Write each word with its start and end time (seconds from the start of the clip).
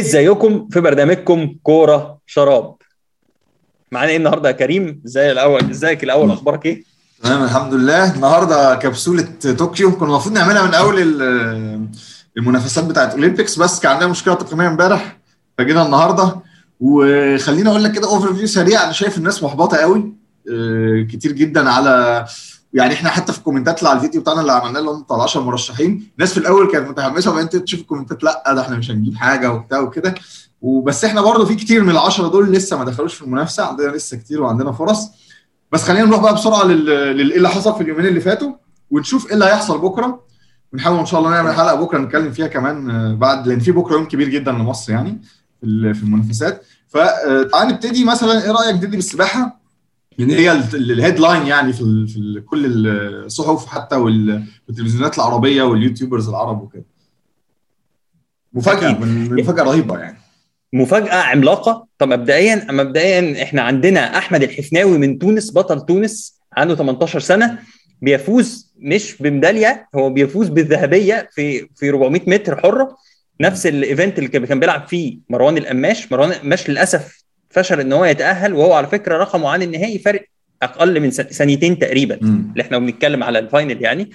ازيكم 0.00 0.68
في 0.72 0.80
برنامجكم 0.80 1.54
كورة 1.62 2.18
شراب؟ 2.26 2.74
معانا 3.92 4.10
إيه 4.10 4.16
النهارده 4.16 4.48
يا 4.48 4.54
كريم؟ 4.54 5.02
إزاي 5.06 5.32
الأول 5.32 5.70
ازيك 5.70 6.04
الأول؟ 6.04 6.30
أخبارك 6.30 6.66
إيه؟ 6.66 6.82
تمام 7.22 7.44
الحمد 7.44 7.74
لله. 7.74 8.14
النهارده 8.14 8.74
كبسولة 8.74 9.28
طوكيو 9.58 9.92
كنا 9.96 10.08
المفروض 10.08 10.34
نعملها 10.34 10.62
من 10.66 10.74
أول 10.74 10.98
ال- 10.98 11.88
المنافسات 12.36 12.84
بتاعت 12.84 13.12
Olympics 13.12 13.58
بس 13.58 13.80
كان 13.80 13.92
عندنا 13.92 14.08
مشكلة 14.08 14.34
تقنية 14.34 14.68
امبارح 14.68 15.16
فجينا 15.58 15.86
النهارده. 15.86 16.36
وخليني 16.80 17.68
أقول 17.68 17.84
لك 17.84 17.92
كده 17.92 18.08
overview 18.08 18.46
سريع 18.46 18.84
أنا 18.84 18.92
شايف 18.92 19.18
الناس 19.18 19.42
محبطة 19.42 19.76
قوي 19.76 20.12
آه، 20.52 21.06
كتير 21.12 21.32
جدا 21.32 21.70
على 21.70 22.24
يعني 22.74 22.94
إحنا 22.94 23.10
حتى 23.10 23.32
في 23.32 23.38
ال 23.38 23.42
comments 23.42 23.78
اللي 23.78 23.88
على 23.90 23.96
الفيديو 23.96 24.20
بتاعنا 24.20 24.40
اللي 24.40 24.52
عملناه 24.52 24.80
اللي 24.80 24.90
هم 24.90 25.02
بتاع 25.02 25.22
10 25.22 25.40
مرشحين 25.40 26.08
الناس 26.18 26.32
في 26.32 26.38
الأول 26.38 26.72
كانت 26.72 26.88
متحمسة 26.88 27.30
وبعدين 27.30 27.64
تشوف 27.64 27.80
ال 27.80 27.85
comments 27.85 28.24
لأ 28.24 28.52
ده 28.54 28.60
إحنا 28.60 28.76
مش 28.76 28.90
هنجيب 28.90 29.14
حاجة 29.16 29.52
وبتاع 29.52 29.78
وكده. 29.80 30.14
وبس 30.60 31.04
إحنا 31.04 31.20
برضه 31.20 31.44
في 31.44 31.54
كتير 31.54 31.82
من 31.82 31.90
العشرة 31.90 32.28
دول 32.28 32.52
لسه 32.52 32.78
ما 32.78 32.84
دخلوش 32.84 33.14
في 33.14 33.22
المنافسة 33.22 33.64
عندنا 33.66 33.90
لسه 33.92 34.16
كتير 34.16 34.42
وعندنا 34.42 34.72
فرص. 34.72 35.08
بس 35.72 35.82
خلينا 35.82 36.04
نروح 36.04 36.20
بقى 36.20 36.34
بسرعة 36.34 36.64
لل 36.64 36.84
لل- 36.86 37.30
إيه 37.30 37.36
اللي 37.36 37.48
حصل 37.48 37.74
في 37.74 37.80
اليومين 37.82 38.06
اللي 38.06 38.20
فاتوا 38.20 38.52
ونشوف 38.90 39.26
إيه 39.26 39.34
اللي 39.34 39.44
هيحصل 39.44 39.78
بكرة. 39.78 40.24
ونحاول 40.72 40.98
إن 40.98 41.06
شاء 41.06 41.20
الله 41.20 41.30
نعمل 41.30 41.52
حلقة 41.52 41.74
بكرة 41.74 41.98
نتكلم 41.98 42.32
فيها 42.32 42.46
كمان 42.46 42.90
آه، 42.90 43.14
بعد 43.14 43.46
لأن 43.48 43.60
في 43.60 43.72
بكرة 43.72 43.92
يوم 43.94 44.04
كبير 44.04 44.28
جدا 44.28 44.52
لمصر 44.52 44.92
يعني 44.92 45.20
في 45.60 45.66
ال- 45.66 45.94
في 45.94 46.02
المنافسات. 46.02 46.62
فتعال 46.88 47.68
نبتدي 47.68 48.04
مثلا 48.04 48.44
إيه 48.44 48.50
رأيك 48.50 48.74
نبتدي 48.74 48.96
بالسباحة؟ 48.96 49.63
لأن 50.18 50.30
هي 50.30 50.52
ال 50.74 51.18
headline 51.20 51.46
يعني 51.46 51.72
في, 51.72 51.80
ال 51.80 52.08
في 52.08 52.16
ال 52.16 52.44
كل 52.46 52.86
الصحف 52.86 53.66
حتى 53.66 53.96
وال- 53.96 54.44
والتلفزيونات 54.68 55.16
العربية 55.18 55.62
وال 55.62 55.74
YouTubers 55.74 56.28
العرب 56.28 56.62
وكده. 56.62 56.84
مفاجأة. 58.52 58.98
من- 58.98 59.40
مفاجأة 59.40 59.62
رهيبة 59.62 59.98
يعني. 59.98 60.18
مفاجأة 60.72 61.14
عملاقة. 61.14 61.86
طب 61.98 62.08
مبدئيا 62.08 62.66
مبدئيا 62.72 63.42
إحنا 63.42 63.62
عندنا 63.62 64.18
أحمد 64.18 64.42
الحفناوي 64.42 64.98
من 64.98 65.18
تونس 65.18 65.52
بطل 65.52 65.80
تونس 65.86 66.40
عنده 66.56 66.74
18 66.74 67.20
سنة 67.20 67.58
بيفوز 68.02 68.72
مش 68.78 69.22
بميدالية 69.22 69.88
هو 69.94 70.10
بيفوز 70.10 70.48
بالذهبية 70.48 71.28
في 71.32 71.68
في 71.76 71.88
400 71.90 72.22
متر 72.26 72.60
حرة. 72.60 72.96
نفس 73.40 73.66
ال 73.66 73.75
event 73.75 74.18
اللي 74.18 74.28
كان 74.28 74.60
بيلعب 74.60 74.86
فيه 74.88 75.18
مروان 75.30 75.56
القماش. 75.58 76.12
مروان 76.12 76.30
القماش 76.30 76.68
للأسف 76.70 77.23
فشل 77.54 77.80
إن 77.80 77.92
هو 77.92 78.04
يتأهل 78.04 78.52
وهو 78.52 78.72
على 78.72 78.86
فكرة 78.86 79.16
رقمه 79.16 79.48
عن 79.48 79.62
النهائي 79.62 79.98
فرق 79.98 80.24
أقل 80.62 81.00
من 81.00 81.10
ثانيتين 81.10 81.78
تقريبا. 81.78 82.14
اللي 82.14 82.62
إحنا 82.62 82.78
بنتكلم 82.78 83.22
على 83.22 83.38
ال 83.38 83.45
final 83.45 83.82
يعني. 83.82 84.10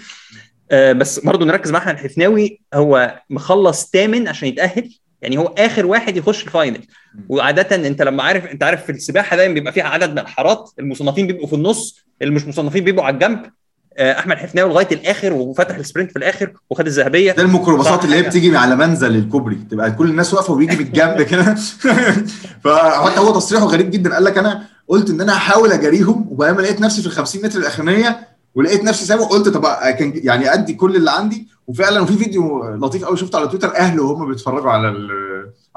آه 0.72 0.92
بس 0.92 1.20
برضه 1.20 1.46
نركز 1.46 1.72
مع 1.72 1.80
احمد 1.80 1.94
الحفناوي 1.94 2.62
هو 2.74 3.22
مخلص 3.30 3.90
ثامن 3.92 4.28
عشان 4.28 4.48
يتأهل. 4.48 4.96
يعني 5.22 5.38
هو 5.38 5.46
آخر 5.46 5.86
واحد 5.86 6.18
يخش 6.18 6.44
ال 6.44 6.49
final. 6.49 6.82
وعاده 7.30 7.76
أنت 7.76 8.02
لما 8.02 8.24
عارف 8.24 8.46
أنت 8.46 8.64
عارف 8.64 8.86
في 8.86 8.92
السباحة 8.92 9.38
دايما 9.38 9.54
بيبقى 9.54 9.74
فيها 9.74 9.84
عدد 9.84 10.12
من 10.12 10.20
الحارات 10.20 10.72
المصنفين 10.80 11.28
بيبقوا 11.28 11.48
في 11.48 11.54
النص 11.54 12.06
اللي 12.22 12.34
مش 12.34 12.46
مصنفين 12.46 12.84
بيبقوا 12.84 13.06
على 13.06 13.14
الجنب. 13.14 13.42
أحمد 14.00 14.38
حفناوي 14.38 14.70
لغاية 14.70 14.88
الآخر 14.92 15.34
وفتح 15.34 15.76
ال 15.76 15.81
sprint 15.81 16.12
في 16.12 16.18
الآخر 16.18 16.54
وخد 16.70 16.88
الذهبية. 16.88 17.32
ده 17.32 17.44
الميكروباصات 17.44 18.06
اللي 18.06 18.16
هي. 18.16 18.22
بتيجي 18.22 18.58
على 18.58 18.76
منزل 18.76 19.16
الكوبري. 19.16 19.56
تبقى 19.72 19.92
كل 19.92 20.10
الناس 20.10 20.34
واقفة 20.34 20.54
وبيجي 20.54 20.76
من 20.76 20.82
الجنب 20.82 21.22
كده. 21.32 21.56
فحتى 22.64 23.20
هو 23.20 23.34
تصريحه 23.34 23.66
غريب 23.66 23.92
جدا. 23.92 24.14
قال 24.14 24.24
لك 24.24 24.38
أنا 24.38 24.64
قلت 24.88 25.10
إن 25.10 25.22
أنا 25.22 25.38
هحاول 25.38 25.72
أجاريهم 25.72 26.28
وبعدين 26.32 26.58
لقيت 26.62 26.82
نفسي 26.82 27.02
في 27.02 27.08
ال 27.08 27.12
50 27.12 27.42
متر 27.44 27.60
الأخرانية 27.60 28.28
ولقيت 28.56 28.84
نفسي 28.84 29.06
سابق 29.06 29.24
قلت 29.24 29.50
طب 29.50 29.64
كان 30.00 30.12
يعني 30.16 30.54
أدي 30.54 30.74
كل 30.74 30.96
اللي 30.96 31.12
عندي. 31.12 31.48
وفعلا 31.68 32.02
وفي 32.02 32.14
فيديو 32.18 32.64
لطيف 32.76 33.06
قوي 33.06 33.18
شفته 33.18 33.40
على 33.40 33.48
تويتر 33.48 33.76
أهله 33.76 34.04
وهم 34.04 34.30
بيتفرجوا 34.30 34.72
على 34.72 34.94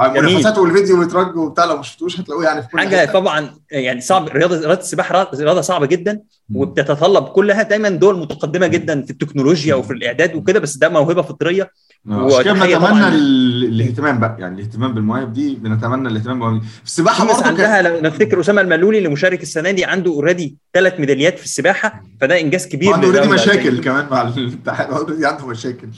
جميل. 0.09 0.25
المنافسات 0.27 0.59
والفيديو 0.59 1.01
بيترج 1.01 1.37
وبتاع 1.37 1.65
لو 1.65 1.77
ما 1.77 1.83
شفتوش 1.83 2.21
هتلاقوه 2.21 2.45
يعني 2.45 2.63
في 2.63 2.69
كل 2.69 2.79
حاجة 2.79 2.97
حتة. 2.97 3.13
طبعا 3.13 3.51
يعني 3.71 4.01
صعب 4.01 4.29
رياضة 4.29 4.59
رياضة 4.61 4.81
السباحة 4.81 5.31
رياضة 5.35 5.61
صعبة 5.61 5.87
جدا 5.87 6.21
وبتتطلب 6.55 7.25
كلها 7.25 7.63
دايما 7.63 7.89
دول 7.89 8.19
متقدمة 8.19 8.67
جدا 8.67 9.03
في 9.03 9.11
التكنولوجيا 9.11 9.75
وفي 9.75 9.93
الإعداد 9.93 10.35
وكده 10.35 10.61
بس 10.61 10.77
ده 10.77 10.89
موهبة 10.89 11.23
فطرية 11.23 11.71
عشان 12.11 12.43
كده 12.43 12.79
بنتمنى 12.79 13.09
الاهتمام 13.09 14.21
بقى 14.21 14.37
يعني 14.39 14.55
الاهتمام 14.61 14.95
بالمواهب 14.95 15.33
دي 15.33 15.55
بنتمنى 15.55 16.09
الاهتمام 16.09 16.39
بالمواهب 16.41 16.63
في 16.63 16.85
السباحة 16.85 17.27
برضه 17.27 17.47
عندها 17.47 17.83
لو 17.83 18.01
نفتكر 18.01 18.41
أسامة 18.41 18.61
الملولي 18.61 18.99
اللي 18.99 19.09
مشارك 19.09 19.43
السنة 19.43 19.71
دي 19.71 19.85
عنده 19.85 20.11
already 20.11 20.57
ثلاث 20.75 21.01
ميداليات 21.01 21.39
في 21.39 21.45
السباحة 21.45 22.03
فده 22.21 22.41
إنجاز 22.41 22.67
كبير 22.67 22.93
عنده 22.93 23.07
already. 23.09 23.29
مشاكل 23.29 23.81
كمان 23.81 24.07
مع 24.11 24.23
الاتحاد 24.23 24.91
already 24.91 25.27
عنده 25.27 25.47
مشاكل 25.47 25.87
آه، 25.87 25.93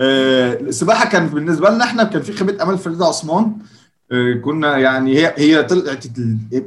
السباحه 0.00 1.08
كان 1.08 1.26
بالنسبة 1.26 1.70
لنا 1.70 1.84
إحنا 1.84 2.04
كان 2.04 2.22
في 2.22 2.32
خيبه 2.32 2.62
أمل 2.62 2.78
فريدة 2.78 3.04
عثمان 3.06 3.52
آه، 4.12 4.34
كنا 4.44 4.78
يعني 4.78 5.16
هي 5.18 5.34
هي 5.36 5.62
طلعت 5.62 6.06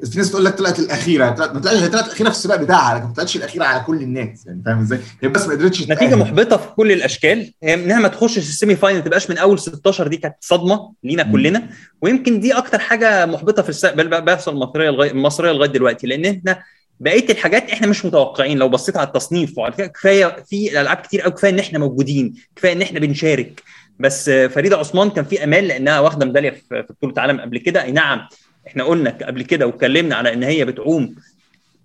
في 0.06 0.18
ناس 0.18 0.32
تقول 0.32 0.46
لك 0.46 0.54
طلعت 0.58 0.80
الأخيرة 0.80 1.30
طلعت 1.30 1.54
ما 1.54 1.60
طلعتش 1.60 1.82
هي 1.84 1.88
طلعت 1.88 2.06
الأخيرة 2.06 2.30
في 2.30 2.36
السباق 2.36 2.58
بتاعها 2.62 2.96
لكن 2.98 3.08
ما 3.08 3.14
طلعتش 3.14 3.36
الأخيرة 3.36 3.64
على 3.64 3.84
كل 3.84 4.02
الناس 4.02 4.46
يعني 4.46 4.62
فاهم 4.66 4.80
إزاي؟ 4.80 5.00
هي 5.22 5.30
بس 5.30 5.48
ما 5.48 5.54
قدرتش 5.54 5.90
نتيجة. 5.90 6.16
محبطة 6.16 6.58
في 6.58 6.68
كل 6.76 6.92
الأشكال 6.92 7.54
هي 7.64 7.74
انها 7.74 8.00
ما 8.00 8.08
تخشش 8.08 8.38
ال 8.38 8.76
semi-final 8.76 9.00
ما 9.00 9.06
تبقاش 9.06 9.30
من 9.30 9.38
أول 9.38 9.60
16 9.60 10.08
دي 10.08 10.18
كانت 10.18 10.36
صدمة 10.40 10.94
لينا. 11.04 11.24
كلنا 11.24 11.70
ويمكن 12.02 12.40
دي 12.40 12.54
أكتر 12.54 12.80
حاجة 12.80 13.26
محبطة 13.26 13.62
في 13.62 13.70
السباق 13.70 14.20
بيحصل 14.20 14.52
المصريه 14.54 14.90
لغايه 14.90 15.12
المصريه 15.12 15.52
لغاية 15.52 15.70
دلوقتي 15.70 16.08
لأن 16.08 16.26
إحنا 16.26 16.60
بقية 17.00 17.30
الحاجات 17.30 17.70
إحنا 17.72 17.88
مش 17.88 18.06
متوقعين. 18.06 18.58
لو 18.58 18.70
بصيت 18.70 18.98
على 18.98 19.08
التصنيف 19.08 19.58
وعلى 19.58 19.74
كفاية 19.90 20.44
في 20.50 20.82
ألعاب 20.82 20.98
كتير 20.98 21.22
قوي 21.22 21.32
كفاية 21.32 21.52
إن 21.52 21.60
إحنا 21.60 21.80
موجودين 21.80 22.34
كفاية 22.56 22.74
إن 22.74 22.82
إحنا 22.82 23.00
بنشارك. 23.00 23.64
بس 24.00 24.30
فريدة 24.30 24.78
عثمان 24.78 25.10
كان 25.10 25.26
في 25.26 25.44
أمال 25.44 25.68
لأنها 25.68 26.00
واخدة 26.00 26.26
ميدالية 26.26 26.50
في 26.50 26.86
بطولة 26.90 27.14
عالم 27.18 27.42
قبل 27.42 27.58
كده. 27.58 27.84
أي 27.84 27.92
نعم 27.92 28.28
إحنا 28.68 28.84
قلنا 28.84 29.18
قبل 29.24 29.42
كده 29.44 29.68
واتكلمنا 29.68 30.16
على 30.16 30.34
إن 30.34 30.44
هي 30.44 30.66
بتعوم 30.66 31.16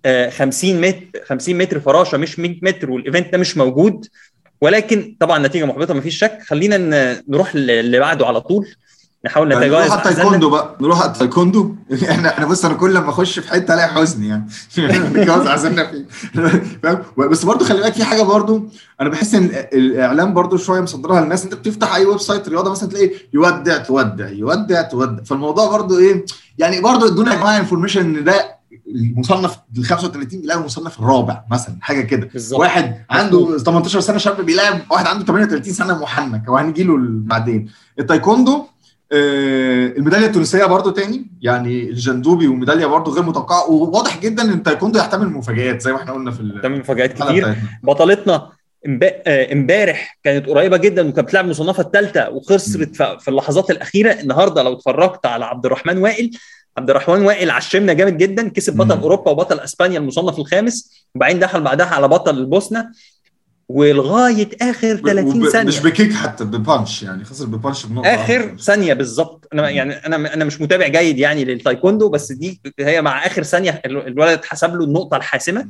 آه، 0.05 0.29
50 0.29 0.81
متر 0.81 1.25
50 1.25 1.57
متر 1.57 1.79
فراشه 1.79 2.17
مش 2.17 2.39
100 2.39 2.59
متر 2.61 2.91
وال 2.91 3.02
event 3.02 3.31
ده 3.31 3.37
مش 3.37 3.57
موجود. 3.57 4.07
ولكن 4.61 5.15
طبعا 5.19 5.47
نتيجة 5.47 5.65
محبطة 5.65 5.93
مفيش 5.93 6.17
شك. 6.17 6.39
خلينا 6.41 6.77
نروح 7.27 7.51
اللي 7.55 7.99
بعده 7.99 8.27
على 8.27 8.41
طول. 8.41 8.67
نحاول 9.25 9.51
يعني 9.51 9.65
نتجاوز 9.65 9.85
نروح. 9.91 10.05
التايكوندو 10.07 10.49
بقى. 10.49 10.77
نروح 10.81 11.03
التايكوندو؟ 11.03 11.75
إحنا 12.09 12.29
إحنا 12.33 12.45
بص 12.45 12.65
أنا 12.65 12.73
كل 12.73 12.93
لما 12.93 13.09
أخش 13.09 13.39
في 13.39 13.49
حتة 13.49 13.73
ألاقي 13.73 13.87
حزن 13.87 14.23
يعني. 14.23 14.47
نتجاوز 14.77 15.47
عزمنا 15.47 15.91
فيه. 15.91 16.05
فاهم؟ 16.83 17.03
بس 17.17 17.45
برضو 17.45 17.65
خلي 17.65 17.81
بالك 17.81 17.93
في 17.93 18.03
حاجة 18.03 18.21
برضو 18.21 18.63
أنا 19.01 19.09
بحس 19.09 19.35
إن 19.35 19.45
الإعلام 19.73 20.33
برضو 20.33 20.57
شوية 20.57 20.81
مصدرها 20.81 21.21
للناس. 21.21 21.43
أنت 21.43 21.53
بتفتح 21.53 21.95
أي 21.95 22.05
website 22.05 22.49
رياضة 22.49 22.71
مثلا 22.71 22.89
تلاقي 22.89 23.11
يودع 23.33 23.77
تودع 23.77 24.29
يودع 24.29 24.81
تودع. 24.81 25.23
فالموضوع 25.23 25.69
برضو 25.71 25.97
إيه 25.99 26.25
يعني 26.57 26.81
برضو 26.81 27.07
ادونا 27.07 27.33
يا 27.33 27.39
جماعة 27.39 27.57
information 27.57 28.01
إن 28.17 28.23
ده 28.23 28.59
المصنف 28.95 29.57
ال 29.77 29.85
35 29.85 30.41
بيلاقي 30.41 30.59
المصنف 30.59 30.99
الرابع 30.99 31.43
مثلا 31.51 31.75
حاجة 31.81 32.01
كده. 32.01 32.29
واحد 32.51 32.95
عنده 33.09 33.57
18 33.57 33.99
سنة 33.99 34.17
شاب 34.17 34.41
بيلاعب 34.41 34.79
واحد 34.91 35.07
عنده 35.07 35.25
38 35.25 35.73
سنة 35.73 36.01
محنك 36.01 36.43
وهنجي 36.49 36.83
له 36.83 36.95
بعدين. 36.99 37.69
التايكوندو 37.99 38.65
الميدالية 39.11 40.25
التونسية 40.27 40.65
برضو 40.65 40.89
تاني 40.89 41.25
يعني 41.41 41.89
الجندوبي 41.89 42.47
وميدالية 42.47 42.85
برضو 42.85 43.11
غير 43.11 43.23
متوقعة 43.23 43.71
وواضح 43.71 44.19
جدا 44.19 44.43
إن 44.43 44.53
التايكوندو 44.53 44.99
يحتمل 44.99 45.29
مفاجآت 45.29 45.81
زي 45.81 45.91
ما 45.91 45.97
إحنا 45.97 46.13
قلنا 46.13 46.31
في 46.31 46.43
مفاجآت 46.63 47.11
الحلقة 47.17 47.31
كتير. 47.31 47.55
بطلتنا 47.83 48.49
آه، 49.03 49.53
إمبارح 49.53 50.19
كانت 50.23 50.47
قريبة 50.49 50.77
جدا 50.77 51.07
وكانت 51.07 51.27
بتلعب 51.27 51.45
المصنفة 51.45 51.83
الثالثة 51.83 52.29
وخسرت 52.29 52.95
في 52.95 53.27
اللحظات 53.27 53.71
الأخيرة 53.71 54.11
النهارده 54.11 54.63
لو 54.63 54.73
اتفرجت 54.73 55.25
على 55.25 55.45
عبد 55.45 55.65
الرحمن 55.65 55.97
وائل 55.97 56.31
عبد 56.77 56.89
الرحمن 56.89 57.21
وائل 57.21 57.51
عشمنا 57.51 57.93
جامد 57.93 58.17
جدا 58.17 58.49
كسب 58.49 58.77
بطل. 58.77 59.01
أوروبا 59.01 59.31
وبطل 59.31 59.59
أسبانيا 59.59 59.99
المصنف 59.99 60.39
الخامس 60.39 61.05
وبعدين 61.15 61.39
دخل 61.39 61.61
بعدها 61.61 61.87
على 61.87 62.07
بطل 62.07 62.37
البوسنه 62.37 62.91
ولغايه 63.69 64.49
آخر 64.61 64.95
30 64.95 65.43
وب- 65.43 65.49
ثانية. 65.49 65.67
مش 65.67 65.79
بكيك 65.79 66.13
حتى 66.13 66.43
ب 66.45 66.55
punch 66.55 67.03
يعني 67.03 67.23
خسر 67.25 67.45
ب 67.45 67.52
punch 67.52 67.85
بنقطه 67.85 68.07
آخر. 68.07 68.55
ثانية 68.59 68.93
بالظبط. 68.93 69.47
أنا 69.53 69.69
يعني 69.69 69.93
أنا 69.93 70.33
أنا 70.33 70.45
مش 70.45 70.61
متابع 70.61 70.87
جيد 70.87 71.17
يعني 71.19 71.45
للتايكوندو 71.45 72.09
بس 72.09 72.31
دي 72.31 72.61
هي 72.79 73.01
مع 73.01 73.25
آخر 73.25 73.43
ثانية 73.43 73.81
ال- 73.85 74.07
الولد 74.07 74.29
اتحسب 74.31 74.75
له 74.75 74.83
النقطة 74.85 75.17
الحاسمة. 75.17 75.67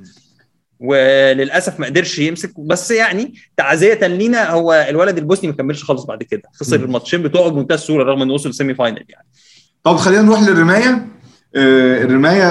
وللأسف 0.79 1.79
ما 1.79 1.85
قدرش 1.85 2.19
يمسك. 2.19 2.59
بس 2.59 2.91
يعني 2.91 3.33
تعزية 3.57 4.07
لينا 4.07 4.49
هو 4.49 4.85
الولد 4.89 5.17
البوسني 5.17 5.49
ما 5.49 5.55
كملش 5.55 5.83
خالص 5.83 6.03
بعد 6.03 6.23
كده. 6.23 6.41
خسر. 6.53 6.75
الماتشين 6.75 7.23
بتوعه 7.23 7.49
بمنتهى 7.49 7.75
السهولة 7.75 8.03
رغم 8.03 8.21
إنه 8.21 8.33
وصل 8.33 8.53
semi-final 8.53 9.05
يعني. 9.09 9.27
طب 9.83 9.95
خلينا 9.95 10.21
نروح 10.21 10.41
للرماية. 10.41 11.07
الرماية 11.55 12.43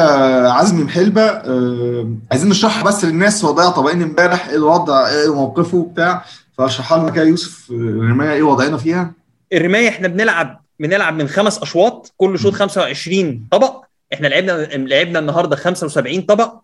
عزمي 0.49 0.85
محلبة 0.85 1.23
آه، 1.23 2.15
عايزين 2.31 2.49
نشرحها 2.51 2.85
بس 2.85 3.05
للناس 3.05 3.45
هو 3.45 3.51
ضيع 3.51 3.69
طبقين 3.71 4.03
امبارح 4.03 4.49
إيه 4.49 4.57
الوضع 4.57 5.09
إيه 5.09 5.35
موقفه 5.35 5.77
وبتاع 5.79 6.25
فاشرحها 6.59 6.99
لنا 6.99 7.11
كده 7.11 7.25
يوسف 7.25 7.71
آه، 7.71 7.75
الرماية 7.75 8.33
إيه 8.33 8.43
وضعنا 8.43 8.77
فيها؟ 8.77 9.13
الرماية 9.53 9.89
إحنا 9.89 10.09
بنلعب 10.09 10.63
بنلعب 10.81 11.15
من 11.15 11.29
خمس 11.29 11.59
أشواط 11.59 12.13
كل 12.17 12.39
شوط 12.39 12.53
25 12.53 13.49
طبق 13.51 13.85
إحنا 14.13 14.27
لعبنا 14.29 14.53
لعبنا 14.77 15.19
النهارده 15.19 15.57
75 15.57 16.23
طبق 16.23 16.55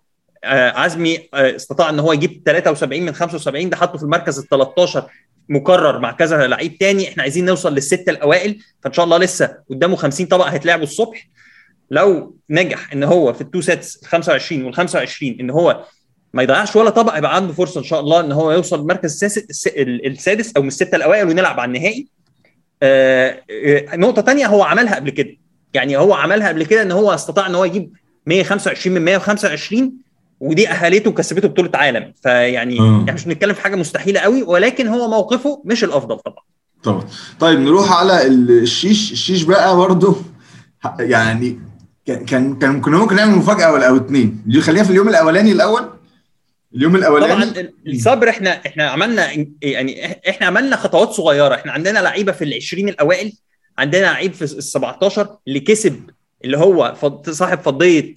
آه 0.45 0.71
عزمي 0.71 1.19
آه 1.35 1.57
استطاع 1.57 1.91
إن 1.91 2.01
هو 2.01 2.13
يجيب 2.13 2.43
73 2.47 3.03
من 3.03 3.13
75 3.15 3.71
ده 3.71 3.77
حطه 3.77 3.99
في 3.99 4.05
المركز 4.05 4.39
ال 4.39 4.49
13 4.49 5.05
مكرر 5.49 5.99
مع 5.99 6.13
كذا 6.13 6.47
لعيب 6.47 6.79
تاني 6.79 7.09
إحنا 7.09 7.23
عايزين 7.23 7.45
نوصل 7.45 7.75
للستة 7.75 8.11
الأوائل 8.11 8.59
فإن 8.85 8.93
شاء 8.93 9.05
الله 9.05 9.19
لسه 9.19 9.57
قدامه 9.71 9.97
50 9.97 10.27
طبق 10.27 10.47
هيتلعبوا 10.47 10.85
الصبح. 10.85 11.29
لو 11.95 12.37
نجح 12.51 12.93
إن 12.93 13.05
هو 13.05 13.33
في 13.33 13.41
ال 13.41 13.46
two 13.46 13.61
sets 13.61 13.97
ال 14.03 14.07
25 14.09 14.65
وال 14.65 14.75
25 14.75 15.37
إن 15.41 15.51
هو 15.51 15.85
ما 16.35 16.43
يضيعش 16.43 16.77
ولا 16.77 16.91
طبق 16.91 17.19
يبقى 17.19 17.37
عنده 17.37 17.53
فرصة 17.53 17.79
إن 17.79 17.85
شاء 17.85 18.01
الله 18.01 18.21
إن 18.21 18.33
هو 18.33 18.53
يوصل 18.53 18.81
المركز 18.81 19.25
السادس 20.07 20.53
أو 20.57 20.63
من 20.63 20.69
الستة 20.69 20.97
الأوائل 20.97 21.29
ونلعب 21.29 21.61
على 21.61 21.69
النهائي. 21.69 22.07
آه 22.83 23.41
نقطة 23.95 24.23
ثانية 24.23 24.47
هو 24.47 24.63
عملها 24.63 24.95
قبل 24.95 25.11
كده. 25.11 25.37
يعني 25.75 25.97
هو 25.97 26.15
عملها 26.15 26.49
قبل 26.49 26.65
كده 26.67 26.83
إن 26.83 26.93
هو 26.93 27.15
استطاع 27.15 27.47
إن 27.47 27.55
هو 27.55 27.65
يجيب 27.65 27.93
125 28.27 28.95
من 28.95 29.03
125 29.05 29.93
ودي 30.41 30.69
اهلته 30.69 31.11
وكسبته 31.11 31.49
بطولة 31.49 31.71
عالم. 31.75 32.13
فيعني 32.23 32.77
يعني 32.77 33.13
مش 33.13 33.25
بنتكلم 33.25 33.55
في 33.55 33.61
حاجة 33.61 33.77
مستحيلة 33.77 34.21
قوي 34.21 34.43
ولكن 34.43 34.87
هو 34.87 35.09
موقفه 35.09 35.63
مش 35.65 35.85
الأفضل 35.85 36.19
طبعا. 36.19 36.45
طبعا. 36.83 37.05
طيب 37.41 37.61
نروح 37.61 37.93
على 37.93 38.27
الشيش. 38.27 39.13
الشيش 39.13 39.43
بقى 39.43 39.77
برضه 39.77 40.17
يعني 41.01 41.61
كان 42.07 42.59
كان 42.59 42.81
كنا 42.81 42.99
ممكن 42.99 43.17
نعمل 43.17 43.35
مفاجأة 43.37 43.89
أو 43.89 43.97
اثنين 43.97 44.45
خلينا 44.61 44.85
في 44.85 44.91
اليوم 44.91 45.09
الأولاني 45.09 45.53
الأول. 45.53 45.91
اليوم 46.75 46.97
الأولاني. 46.97 47.51
طبعا 47.51 47.69
الصبر 47.87 48.29
إحنا 48.29 48.51
إحنا 48.67 48.89
عملنا 48.89 49.47
يعني 49.63 50.19
إحنا 50.29 50.47
عملنا 50.47 50.77
خطوات 50.77 51.11
صغيرة. 51.11 51.55
إحنا 51.55 51.73
عندنا 51.73 51.99
لعيبة 51.99 52.33
في 52.33 52.45
ال 52.45 52.55
20 52.55 52.89
الأوائل 52.89 53.33
عندنا 53.79 54.03
لعيب 54.03 54.33
في 54.33 54.43
ال 54.43 54.63
17 54.63 55.37
اللي 55.49 55.61
كسب 55.61 56.11
اللي 56.45 56.59
هو 56.59 56.95
صاحب 57.31 57.59
فضية 57.61 58.15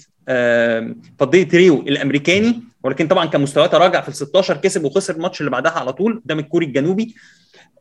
فضية 1.19 1.47
ريو 1.53 1.79
الأمريكاني 1.81 2.63
ولكن 2.83 3.07
طبعا 3.07 3.25
كان 3.25 3.41
مستواه 3.41 3.67
تراجع 3.67 4.01
في 4.01 4.09
ال 4.09 4.15
16 4.15 4.57
كسب 4.57 4.83
وخسر 4.83 5.15
الماتش 5.15 5.39
اللي 5.39 5.51
بعدها 5.51 5.71
على 5.71 5.93
طول. 5.93 6.21
قدام 6.25 6.39
الكوري 6.39 6.65
الجنوبي. 6.65 7.15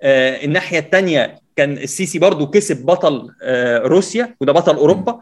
الناحية 0.02 0.78
الثانية 0.78 1.40
كان 1.56 1.72
السيسي 1.72 2.18
برضو 2.18 2.46
كسب 2.46 2.86
بطل 2.86 3.28
روسيا 3.84 4.34
وده 4.40 4.52
بطل 4.52 4.76
أوروبا. 4.76 5.20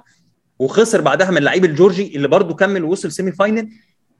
وخسر 0.64 1.00
بعدها 1.00 1.31
من 1.31 1.37
اللعيب 1.37 1.64
الجورجي 1.64 2.16
اللي 2.16 2.28
برضو 2.28 2.55
كمل 2.55 2.84
ووصل 2.84 3.12
semi 3.12 3.32
final 3.32 3.69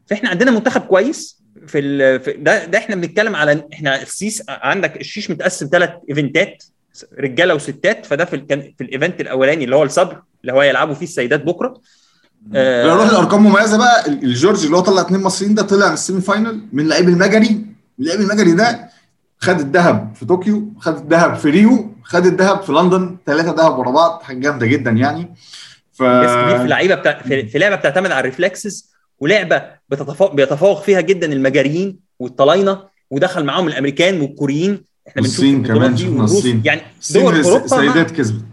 فإحنا 0.07 0.29
عندنا 0.29 0.51
منتخب 0.51 0.81
كويس 0.81 1.39
في, 1.67 2.19
في 2.19 2.33
ده 2.33 2.65
ده 2.65 2.79
إحنا 2.79 2.97
بنتكلم 2.97 3.37
على 3.37 3.69
إحنا 3.73 4.03
السيف 4.03 4.43
عندك 4.49 5.01
الشيش 5.01 5.31
متقسم 5.31 5.69
ثلاث 5.73 5.91
event 6.11 6.56
ات 6.56 6.65
رجالة 7.19 7.55
وستات 7.55 8.07
فده 8.07 8.25
في 8.25 8.39
كان 8.39 8.61
في 8.79 8.85
ال 8.85 8.91
event 8.91 9.21
الأولاني 9.21 9.65
اللي 9.65 9.77
هو 9.77 9.83
الصبر 9.83 10.23
اللي 10.41 10.53
هو 10.53 10.63
يلعبوا 10.63 10.95
فيه 10.95 11.07
السيدات 11.07 11.45
بكرة. 11.45 11.81
آه 12.55 12.87
نروح 12.87 13.11
لأرقام 13.13 13.47
مميزة 13.47 13.79
بقى. 13.79 14.07
الجورج 14.09 14.65
اللي 14.65 14.77
هو 14.77 14.81
طلع 14.81 15.01
اثنين 15.03 15.21
مصريين 15.23 15.55
ده 15.55 15.63
طلع 15.63 15.87
من 15.89 15.95
ال 15.95 16.00
semi 16.00 16.21
final 16.21 16.61
من 16.73 16.83
اللعيب 16.85 17.09
المجري. 17.09 17.67
اللعيب 18.01 18.21
المجري 18.21 18.53
ده 18.53 18.89
خد 19.39 19.61
الذهب 19.61 20.13
في 20.15 20.27
طوكيو 20.27 20.73
خد 20.79 20.97
الذهب 20.97 21.35
في 21.35 21.51
ريو 21.51 21.95
خد 22.05 22.27
الذهب 22.27 22.63
في 22.63 22.73
لندن 22.73 23.17
ثلاثة 23.27 23.55
ذهب 23.55 23.79
ورا 23.79 23.91
بعض. 23.91 24.23
حاجة 24.23 24.39
جامدة 24.39 24.67
جدا 24.67 24.91
يعني. 24.91 25.35
ف 25.95 26.03
في 26.03 26.67
لعيبه 26.69 26.95
بتاع 26.95 27.23
في, 27.23 27.47
في 27.47 27.59
لعبة 27.59 27.77
بتعتمد 27.77 28.11
على 28.11 28.21
الريفلكسز 28.21 28.95
ولعبة 29.19 29.63
بتتفوق 29.89 30.35
بيتفوق 30.35 30.83
فيها 30.83 31.01
جدا 31.01 31.33
المجاريين 31.33 31.99
والطلاينة 32.19 32.83
ودخل 33.11 33.45
معاهم 33.45 33.69
الأمريكان 33.69 34.21
والكوريين. 34.21 34.85
إحنا 35.09 35.23
بنشوف 35.23 35.35
الصين 35.35 35.63
كمان 35.63 35.97
شفنا 35.97 36.25
الصين. 36.25 36.63
يعني 36.65 36.81
دول 37.15 37.43
أوروبا 37.43 37.65
السيدات 37.65 38.11
كسبت 38.11 38.45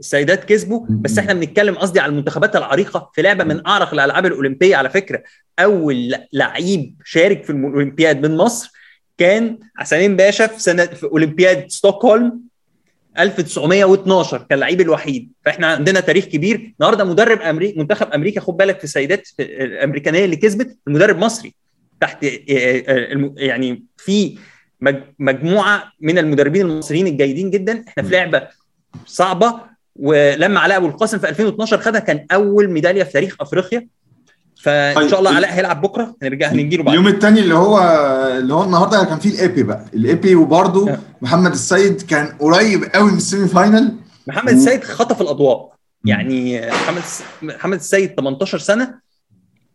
السيدات 0.00 0.44
كسبوا. 0.44 0.86
بس 0.88 1.18
إحنا 1.18 1.32
بنتكلم 1.32 1.74
قصدي 1.74 2.00
على 2.00 2.10
المنتخبات 2.10 2.56
العريقة 2.56 3.10
في 3.14 3.22
لعبة 3.22 3.44
من 3.44 3.66
أعرق 3.66 3.92
الألعاب 3.92 4.26
الأولمبية 4.26 4.76
على 4.76 4.90
فكرة. 4.90 5.22
أول 5.58 6.14
لعيب 6.32 6.96
شارك 7.04 7.44
في 7.44 7.50
الأولمبياد 7.50 8.26
من 8.26 8.36
مصر 8.36 8.70
كان 9.18 9.58
حسنين 9.76 10.16
باشا 10.16 10.46
في 10.46 10.62
سنه 10.62 10.86
في 10.86 11.04
أولمبياد 11.04 11.70
ستوكهولم. 11.70 12.40
1912 13.22 14.38
كان 14.38 14.46
اللعيب 14.52 14.80
الوحيد. 14.80 15.32
فإحنا 15.44 15.66
عندنا 15.66 16.00
تاريخ 16.00 16.24
كبير. 16.24 16.74
النهارده 16.80 17.04
مدرب 17.04 17.40
أمريكا 17.40 17.78
منتخب 17.78 18.12
أمريكا 18.12 18.40
خد 18.40 18.56
بالك 18.56 18.78
في 18.78 18.84
السيدات 18.84 19.28
الأمريكانية 19.40 20.24
اللي 20.24 20.36
كسبت 20.36 20.76
المدرب 20.88 21.18
مصري. 21.18 21.54
تحت 22.00 22.26
يعني 23.36 23.84
في 23.96 24.38
مجموعة 25.18 25.92
من 26.00 26.18
المدربين 26.18 26.66
المصريين 26.66 27.06
الجيدين 27.06 27.50
جدا. 27.50 27.84
إحنا 27.88 28.02
في 28.02 28.10
لعبة 28.10 28.48
صعبة 29.06 29.60
ولما 29.96 30.60
علاء 30.60 30.78
أبو 30.78 30.86
القاسم 30.86 31.18
في 31.18 31.28
2012 31.28 31.78
خدها 31.78 32.00
كان 32.00 32.26
أول 32.32 32.70
ميدالية 32.70 33.02
في 33.02 33.12
تاريخ 33.12 33.36
أفريقيا. 33.40 33.86
فإن 34.62 35.08
شاء 35.08 35.18
الله 35.18 35.30
علاء 35.34 35.52
هيلعب 35.52 35.80
بكرة 35.82 36.16
هنرجع 36.22 36.48
هنجي 36.48 36.76
له 36.76 36.82
بعد. 36.82 36.94
اليوم 36.94 37.08
الثاني 37.14 37.40
اللي 37.40 37.54
هو 37.54 37.78
اللي 38.38 38.54
هو 38.54 38.64
النهارده 38.64 39.04
كان 39.04 39.18
فيه 39.18 39.30
ال 39.30 39.36
épée 39.36 39.62
بقى. 39.62 39.84
ال 39.94 40.02
épée 40.02 40.34
وبرده 40.34 40.98
محمد 41.22 41.52
السيد 41.52 42.02
كان 42.02 42.26
قريب 42.26 42.84
قوي 42.94 43.10
من 43.10 43.16
ال 43.16 43.22
semi 43.22 43.48
final. 43.48 43.94
محمد 44.26 44.52
و... 44.52 44.56
السيد 44.56 44.84
خطف 44.84 45.20
الأضواء. 45.20 45.72
يعني 46.04 46.66
محمد 46.68 47.02
محمد 47.42 47.78
السيد 47.78 48.14
18 48.16 48.58
سنة. 48.58 48.94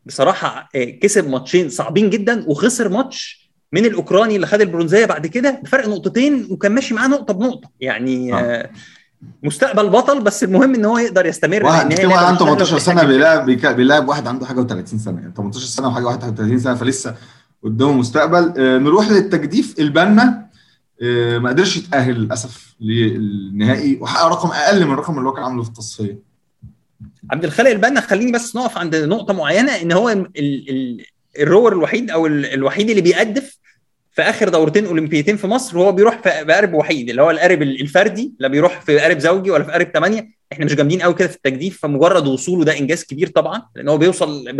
بصراحة 0.05 0.69
كسب 1.01 1.29
ماتشين 1.29 1.69
صعبين 1.69 2.09
جدا 2.09 2.45
وخسر 2.47 2.89
ماتش 2.89 3.45
من 3.71 3.85
الأوكراني 3.85 4.35
اللي 4.35 4.47
خد 4.47 4.61
البرونزية 4.61 5.05
بعد 5.05 5.27
كده 5.27 5.61
بفرق 5.63 5.87
نقطتين 5.87 6.47
وكان 6.51 6.71
ماشي 6.71 6.93
معاه 6.93 7.07
نقطة 7.07 7.33
بنقطة. 7.33 7.69
يعني 7.81 8.33
آه. 8.33 8.69
مستقبل 9.43 9.89
بطل 9.89 10.21
بس 10.21 10.43
المهم 10.43 10.75
إن 10.75 10.85
هو 10.85 10.97
يقدر 10.97 11.25
يستمر 11.25 11.63
واحد 11.63 11.93
في 11.93 12.05
واحد 12.05 12.23
عنده 12.23 12.39
18 12.39 12.79
سنة 12.79 13.03
بيلعب 13.03 13.45
بيلعب 13.75 14.09
واحد 14.09 14.27
عنده 14.27 14.45
حاجة 14.45 14.67
و30 14.67 14.85
سنة 14.85 15.19
يعني 15.19 15.33
18 15.37 15.65
سنة 15.65 15.87
وحاجة 15.87 16.05
31 16.05 16.59
سنة 16.59 16.75
فلسه 16.75 17.15
قدامه 17.63 17.93
مستقبل. 17.93 18.53
آه 18.57 18.77
نروح 18.77 19.09
للتجديف. 19.11 19.79
البنا 19.79 20.47
آه 21.01 21.37
ما 21.37 21.49
قدرش 21.49 21.77
يتأهل 21.77 22.19
للأسف 22.19 22.75
للنهائي 22.81 23.97
وحقق 24.01 24.27
رقم 24.27 24.49
أقل 24.49 24.85
من 24.85 24.93
الرقم 24.93 25.17
اللي 25.17 25.29
هو 25.29 25.33
كان 25.33 25.43
عامله 25.43 25.63
في 25.63 25.69
التصفية. 25.69 26.19
عبد 27.31 27.45
الخالق 27.45 27.69
البنا 27.69 28.01
خليني 28.01 28.31
بس 28.31 28.55
نقف 28.55 28.77
عند 28.77 28.95
نقطة 28.95 29.33
معينة 29.33 29.71
إن 29.71 29.91
هو 29.91 30.09
ال 30.09 30.29
ال 30.37 31.05
الرور 31.39 31.73
الوحيد 31.73 32.11
أو 32.11 32.27
الوحيد 32.27 32.89
اللي 32.89 33.01
بيقدف 33.01 33.57
في 34.15 34.21
آخر 34.21 34.49
دورتين 34.49 34.85
أولمبيتين 34.85 35.37
في 35.37 35.47
مصر 35.47 35.77
وهو 35.77 35.91
بيروح 35.91 36.19
في 36.23 36.29
قارب 36.29 36.73
وحيد 36.73 37.09
اللي 37.09 37.21
هو 37.21 37.31
القارب 37.31 37.61
الفردي 37.61 38.33
لا 38.39 38.47
بيروح 38.47 38.81
في 38.81 38.99
قارب 38.99 39.19
زوجي 39.19 39.51
ولا 39.51 39.63
في 39.63 39.71
قارب 39.71 39.87
ثمانيه 39.93 40.29
إحنا 40.51 40.65
مش 40.65 40.75
جامدين 40.75 41.01
قوي 41.01 41.13
كده 41.13 41.27
في 41.27 41.35
التجديف 41.35 41.79
فمجرد 41.81 42.27
وصوله 42.27 42.65
ده 42.65 42.79
إنجاز 42.79 43.03
كبير 43.03 43.27
طبعا 43.27 43.61
لأن 43.75 43.89
هو 43.89 43.97
بيوصل 43.97 44.53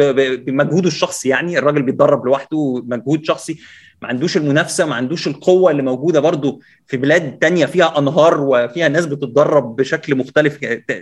بمجهوده 0.46 0.88
الشخصي 0.88 1.30
يعني 1.30 1.58
الراجل 1.58 1.82
بيتدرب 1.82 2.26
لوحده 2.26 2.84
مجهود 2.86 3.26
شخصي 3.26 3.60
ما 4.02 4.08
عندوش 4.08 4.38
المنافسة 4.38 4.86
ما 4.86 4.96
عندوش 4.96 5.28
القوة 5.28 5.72
اللي 5.72 5.82
موجودة 5.84 6.20
برضو 6.20 6.62
في 6.88 6.98
بلاد 6.98 7.38
تانية 7.38 7.66
فيها 7.66 8.00
أنهار 8.00 8.42
وفيها 8.42 8.88
ناس 8.88 9.06
بتتدرب 9.06 9.76
بشكل 9.76 10.16
مختلف 10.16 10.60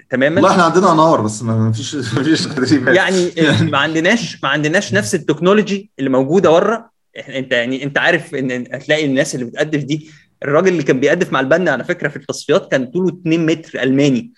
تماما. 0.10 0.36
والله 0.36 0.52
إحنا 0.52 0.64
عندنا 0.64 0.92
أنهار 0.92 1.22
بس 1.22 1.44
ما 1.44 1.72
فيش 1.72 1.96
ما 1.96 2.24
فيش 2.24 2.72
يعني 2.72 3.32
ما 3.72 3.78
عندناش 3.78 4.44
ما 4.44 4.50
عندناش 4.50 4.94
نفس 4.94 5.16
التكنولوجي 5.16 5.92
اللي 6.00 6.10
موجودة 6.10 6.50
بره. 6.50 6.93
انت 7.18 7.52
يعني 7.52 7.84
انت 7.84 7.98
عارف 7.98 8.36
ان 8.36 8.52
هتلاقي 8.52 9.06
الناس 9.06 9.36
اللي 9.36 9.46
بتقدف 9.46 9.84
دي 9.84 10.10
الراجل 10.44 10.68
اللي 10.68 10.84
كان 10.84 11.00
بيقدف 11.00 11.34
مع 11.34 11.40
البنا 11.40 11.72
على 11.72 11.84
فكرة 11.84 12.08
في 12.08 12.16
التصفيات 12.16 12.72
كان 12.72 12.86
طوله 12.86 13.10
2 13.10 13.46
متر 13.46 13.84
ألماني. 13.84 14.32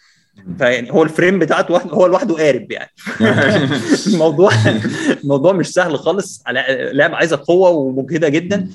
فيعني 0.57 0.91
هو 0.91 1.03
ال 1.03 1.09
frame 1.09 1.39
بتاعته 1.39 1.77
هو 1.77 2.05
لوحده 2.05 2.35
قارب 2.35 2.71
يعني. 2.71 2.89
الموضوع 4.13 4.51
الموضوع 5.23 5.53
مش 5.53 5.67
سهل 5.67 5.99
خالص. 5.99 6.43
على 6.45 6.89
لعبه 6.93 7.15
عايزة 7.15 7.41
قوة 7.47 7.69
ومجهدة 7.69 8.29
جدا. 8.29 8.69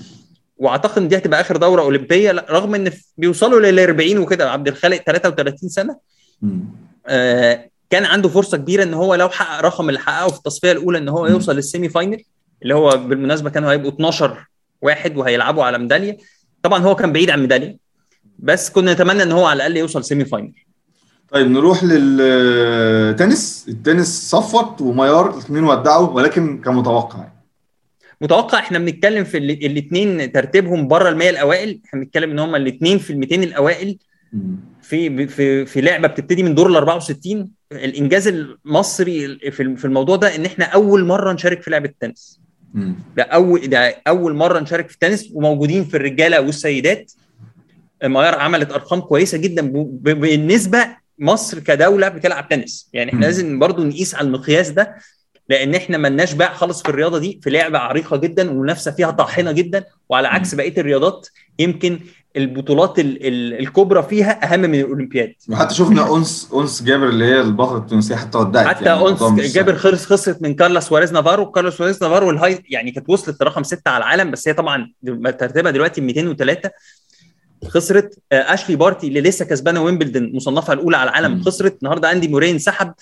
وأعتقد 0.56 1.02
إن 1.02 1.08
دي 1.08 1.16
هتبقى 1.16 1.40
آخر 1.40 1.56
دورة 1.56 1.82
أولمبية. 1.82 2.30
رغم 2.30 2.74
إن 2.74 2.92
بيوصلوا 3.18 3.60
لل 3.60 3.80
40 3.80 4.18
وكده. 4.18 4.50
عبد 4.50 4.68
الخالق 4.68 4.96
33 4.96 5.68
سنة. 5.68 5.96
آه 7.06 7.70
كان 7.90 8.04
عنده 8.04 8.28
فرصة 8.28 8.56
كبيرة 8.56 8.82
إن 8.82 8.94
هو 8.94 9.14
لو 9.14 9.28
حقق 9.28 9.60
رقم 9.60 9.88
اللي 9.88 10.00
حققه 10.00 10.28
في 10.28 10.38
التصفية 10.38 10.72
الأولى 10.72 10.98
إن 10.98 11.08
هو 11.08 11.26
يوصل 11.26 11.56
لل 11.56 11.67
semi 11.67 11.88
final. 11.88 12.22
اللي 12.62 12.74
هو 12.74 12.90
بالمناسبة 12.96 13.50
كانوا 13.50 13.72
هيبقوا 13.72 13.92
12 13.92 14.46
واحد 14.82 15.16
وهيلعبوا 15.16 15.64
على 15.64 15.78
ميدالية. 15.78 16.16
طبعا 16.62 16.78
هو 16.82 16.94
كان 16.94 17.12
بعيد 17.12 17.30
عن 17.30 17.40
ميدالية 17.40 17.76
بس 18.38 18.70
كنا 18.70 18.92
نتمنى 18.92 19.22
إن 19.22 19.32
هو 19.32 19.46
على 19.46 19.56
الأقل 19.56 19.76
يوصل 19.76 20.04
semi 20.04 20.24
final 20.24 20.52
طيب 21.32 21.50
نروح 21.50 21.84
للتنس 21.84 23.66
التنس 23.68 24.30
صفوت 24.30 24.80
وميار 24.80 25.30
الاثنين 25.34 25.64
ودعوا 25.64 26.08
ولكن 26.08 26.60
كان 26.60 26.74
متوقع 26.74 27.28
متوقع 28.20 28.58
إحنا 28.58 28.78
بنتكلم 28.78 29.24
في 29.24 29.38
الاثنين 29.38 30.32
ترتيبهم 30.32 30.88
بره 30.88 31.08
ال 31.08 31.16
100 31.16 31.30
الأوائل. 31.30 31.80
إحنا 31.84 32.00
بنتكلم 32.00 32.30
إن 32.30 32.38
هم 32.38 32.54
الاثنين 32.54 32.98
في 32.98 33.12
ال 33.12 33.18
200 33.18 33.36
الاوائل 33.36 33.98
في 34.82 35.26
في 35.26 35.66
في 35.66 35.80
لعبة 35.80 36.08
بتبتدي 36.08 36.42
من 36.42 36.54
دور 36.54 36.66
ال 36.70 36.76
64 36.76 37.50
الإنجاز 37.72 38.28
المصري 38.28 39.38
في 39.50 39.84
الموضوع 39.84 40.16
ده 40.16 40.36
إن 40.36 40.44
إحنا 40.44 40.64
أول 40.64 41.04
مرة 41.04 41.32
نشارك 41.32 41.62
في 41.62 41.70
لعبة 41.70 41.90
تنس. 42.00 42.39
ده 43.16 43.22
اول 43.22 43.60
ده 43.60 44.02
أول 44.08 44.34
مرة 44.34 44.60
نشارك 44.60 44.88
في 44.88 44.94
التنس 44.94 45.30
وموجودين 45.34 45.84
في 45.84 45.96
الرجالة 45.96 46.40
والسيدات. 46.40 47.12
ميار 48.04 48.34
عملت 48.34 48.72
أرقام 48.72 49.00
كويسة 49.00 49.38
جدا. 49.38 49.70
بالنسبة 50.02 50.86
مصر 51.18 51.58
كدولة 51.58 52.08
بتلعب 52.08 52.48
تنس. 52.48 52.90
يعني 52.92 53.10
إحنا 53.10 53.20
لازم 53.26 53.58
برضو 53.58 53.84
نقيس 53.84 54.14
على 54.14 54.26
المقياس 54.26 54.70
ده 54.70 54.96
لأن 55.48 55.74
إحنا 55.74 55.98
ملناش 55.98 56.32
باع 56.32 56.54
خالص 56.54 56.82
في 56.82 56.88
الرياضة 56.88 57.18
دي 57.18 57.40
في 57.42 57.50
لعبة 57.50 57.78
عريقة 57.78 58.16
جدا 58.16 58.50
ومنافسه 58.50 58.90
فيها 58.90 59.10
طاحنة 59.10 59.52
جدا 59.52 59.84
وعلى 60.08 60.28
عكس 60.28 60.54
بقية 60.54 60.74
الرياضات 60.80 61.28
يمكن 61.58 62.00
البطولات 62.36 62.98
ال 62.98 63.26
ال 63.26 63.60
الكبرى 63.60 64.02
فيها 64.02 64.54
أهم 64.54 64.60
من 64.60 64.80
الأولمبياد. 64.80 65.32
وحتى 65.48 65.74
شفنا 65.74 66.16
أنس 66.16 66.50
أنس 66.54 66.82
جابر 66.82 67.08
اللي 67.08 67.24
هي 67.24 67.40
البطلة 67.40 67.78
التونسية 67.78 68.16
حتى 68.16 68.38
ودعت 68.38 68.66
حتى 68.66 68.84
يعني 68.84 69.08
انس 69.08 69.22
جابر 69.54 69.76
خلص 69.76 70.06
خسرت 70.06 70.42
من 70.42 70.54
كارلا 70.54 70.84
سواريز 70.84 71.12
نافارو. 71.12 71.50
كارلا 71.50 71.76
سواريز 71.76 72.02
نافارو 72.02 72.30
الهاي 72.30 72.64
يعني 72.68 72.90
كانت 72.90 73.10
وصلت 73.10 73.42
لرقم 73.42 73.62
ستة 73.62 73.90
على 73.90 74.04
العالم 74.04 74.30
بس 74.30 74.48
هي 74.48 74.54
طبعا 74.54 74.92
ترتيبها 75.38 75.70
دلوقتي 75.70 76.00
203 76.00 76.70
خسرت 77.68 78.18
أشلي 78.32 78.76
بارتي 78.76 79.08
اللي 79.08 79.20
لسه 79.20 79.44
كسبانة 79.44 79.82
ويمبلدون 79.82 80.36
مصنفها 80.36 80.72
الأولى 80.72 80.96
على 80.96 81.10
العالم. 81.10 81.42
خسرت. 81.42 81.78
النهارده 81.82 82.12
أندي 82.12 82.28
موراي 82.28 82.58
انسحب. 82.58 82.92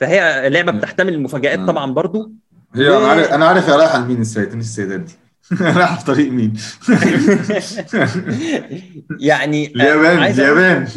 فهي 0.00 0.50
لعبة 0.50 0.72
بتحتمل 0.72 1.14
المفاجآت 1.14 1.58
طبعا 1.58 1.92
برضو. 1.92 2.32
هي 2.74 2.88
و... 2.88 2.98
أنا 2.98 3.06
عارف 3.06 3.32
أنا 3.32 3.46
عارف 3.46 3.70
هي 3.70 3.76
رايحه 3.76 3.98
لمين 3.98 4.20
السيدات 4.20 4.54
السيدات 4.54 5.00
دي. 5.00 5.12
رايحه 5.60 5.98
في 5.98 6.04
طريق 6.04 6.30
مين؟ 6.30 6.52
يعني 9.20 9.66
اليابان 9.66 10.22
اليابان. 10.22 10.88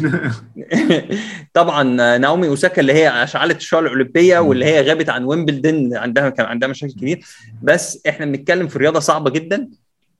طبعا 1.54 1.82
ناومي 2.18 2.48
اوساكا 2.48 2.80
اللي 2.80 2.92
هي 2.92 3.08
اشعلت 3.08 3.56
الشعلة 3.56 3.86
الأولمبية 3.86 4.38
واللي 4.38 4.64
هي 4.64 4.82
غابت 4.82 5.08
عن 5.08 5.24
ويمبلدون 5.24 5.96
عندها 5.96 6.28
كان 6.30 6.46
عندها 6.46 6.68
مشاكل 6.68 6.92
كبير. 6.92 7.24
بس 7.62 8.02
إحنا 8.08 8.26
بنتكلم 8.26 8.68
في 8.68 8.78
رياضة 8.78 9.00
صعبة 9.00 9.30
جدا 9.30 9.68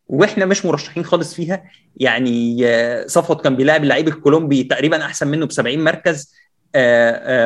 وإحنا 0.08 0.44
مش 0.44 0.64
مرشحين 0.66 1.04
خالص 1.04 1.34
فيها. 1.34 1.64
يعني 1.96 2.66
صفوت 3.08 3.44
كان 3.44 3.56
بيلاعب 3.56 3.82
اللعيب 3.82 4.08
الكولومبي 4.08 4.64
تقريبا 4.64 5.04
أحسن 5.04 5.28
منه 5.28 5.46
ب 5.46 5.52
70 5.52 5.84
مركز 5.84 6.34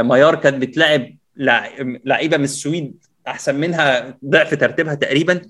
ميار 0.03 0.35
كانت 0.35 0.63
بتلاعب 0.63 1.17
لعيبة 2.05 2.37
من 2.37 2.45
السويد 2.45 2.95
أحسن 3.29 3.55
منها 3.55 4.19
ضعف 4.25 4.55
ترتيبها 4.55 4.95
تقريبا. 4.95 5.41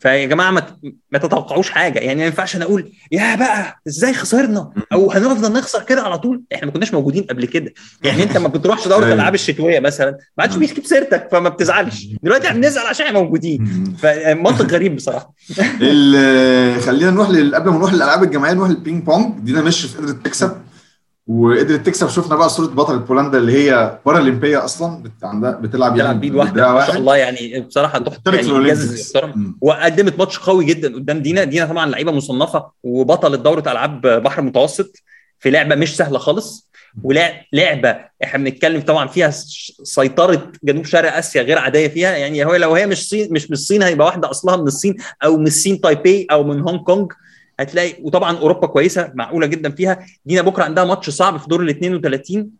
فيا 0.00 0.26
جماعة 0.26 0.50
ما, 0.50 0.62
ما 1.10 1.18
تتوقعوش 1.18 1.70
حاجة. 1.70 1.98
يعني 1.98 2.20
ما 2.20 2.26
ينفعش 2.26 2.56
أنا 2.56 2.64
أقول 2.64 2.92
يا 3.12 3.34
بقى 3.34 3.80
إزاي 3.88 4.14
خسرنا؟ 4.14 4.70
أو 4.92 5.12
هنفضل 5.12 5.52
نخسر 5.52 5.82
كده 5.82 6.02
على 6.02 6.18
طول؟ 6.18 6.42
إحنا 6.54 6.66
ما 6.66 6.72
كناش 6.72 6.94
موجودين 6.94 7.22
قبل 7.22 7.44
كده. 7.44 7.72
يعني 8.04 8.22
أنت 8.22 8.36
ما 8.36 8.48
بتروحش 8.48 8.88
دورة 8.88 9.06
الألعاب 9.06 9.34
الشتوية 9.34 9.80
مثلا 9.80 10.10
ما 10.10 10.42
عادش 10.44 10.56
بيجيب 10.56 10.86
سيرتك 10.86 11.28
فما 11.32 11.48
بتزعلش. 11.48 12.06
دلوقتي 12.22 12.46
إحنا 12.48 12.60
بنزعل 12.60 12.86
عشان 12.86 13.06
إحنا 13.06 13.18
موجودين. 13.20 13.66
فمنطق 14.02 14.66
غريب 14.72 14.96
بصراحة. 14.96 15.34
خلينا 16.80 17.10
نروح 17.10 17.28
قبل 17.28 17.70
ما 17.70 17.76
نروح 17.76 17.92
للألعاب 17.92 18.22
الجماعية 18.22 18.54
نروح 18.54 18.68
للبينج 18.68 19.02
بونج. 19.04 19.34
دينا 19.40 19.62
مش 19.62 19.96
قدرت 19.96 20.24
تكسب. 20.24 20.65
وقدرت 21.26 21.86
تكسب. 21.86 22.08
شفنا 22.08 22.36
بقى 22.36 22.48
صورة 22.48 22.66
بطله 22.66 22.96
بولندا 22.96 23.38
اللي 23.38 23.52
هي 23.52 23.98
بارالمبية 24.06 24.64
أصلا 24.64 25.02
عندها 25.22 25.50
بتلعب 25.50 25.96
يعني 25.96 26.18
بيد 26.18 26.34
واحدة. 26.34 26.72
ما 26.72 26.86
شاء 26.86 26.96
الله 26.96 27.16
يعني 27.16 27.60
بصراحة 27.60 27.98
تحط 27.98 28.28
يعني 28.28 28.72
محترم 28.72 29.56
وقدمت 29.60 30.18
ماتش 30.18 30.38
قوي 30.38 30.64
جدا 30.64 30.94
قدام 30.94 31.22
دينا. 31.22 31.44
دينا 31.44 31.66
طبعا 31.66 31.86
لعيبة 31.86 32.12
مصنفة 32.12 32.70
وبطله 32.82 33.36
دوره 33.36 33.72
ألعاب 33.72 34.00
بحر 34.00 34.40
المتوسط 34.40 34.96
في 35.38 35.50
لعبة 35.50 35.74
مش 35.74 35.96
سهلة 35.96 36.18
خالص. 36.18 36.70
ولعبه 37.02 37.96
إحنا 38.24 38.44
بنتكلم 38.44 38.80
طبعا 38.80 39.06
فيها 39.06 39.30
سيطرة 39.82 40.52
جنوب 40.64 40.84
شرق 40.84 41.16
آسيا 41.16 41.42
غير 41.42 41.58
عادية 41.58 41.88
فيها. 41.88 42.16
يعني 42.16 42.44
هو 42.44 42.56
لو 42.56 42.74
هي 42.74 42.86
مش 42.86 43.08
صين 43.08 43.32
مش 43.32 43.50
من 43.50 43.52
الصين 43.52 43.82
هيبقى 43.82 44.06
واحدة 44.06 44.30
أصلها 44.30 44.56
من 44.56 44.66
الصين 44.66 44.96
أو 45.24 45.36
من 45.36 45.46
الصين 45.46 45.80
تايبي 45.80 46.26
أو 46.30 46.44
من 46.44 46.60
هونج 46.60 46.80
كونج 46.80 47.12
هتلاقي 47.60 47.94
وطبعا 48.02 48.36
أوروبا 48.36 48.66
كويسة 48.66 49.12
معقولة 49.14 49.46
جدا 49.46 49.70
فيها. 49.70 50.06
دينا 50.26 50.42
بكرة 50.42 50.64
عندها 50.64 50.84
ماتش 50.84 51.10
صعب 51.10 51.36
في 51.36 51.48
دور 51.48 51.62
ال 51.62 51.68
32 51.68 52.50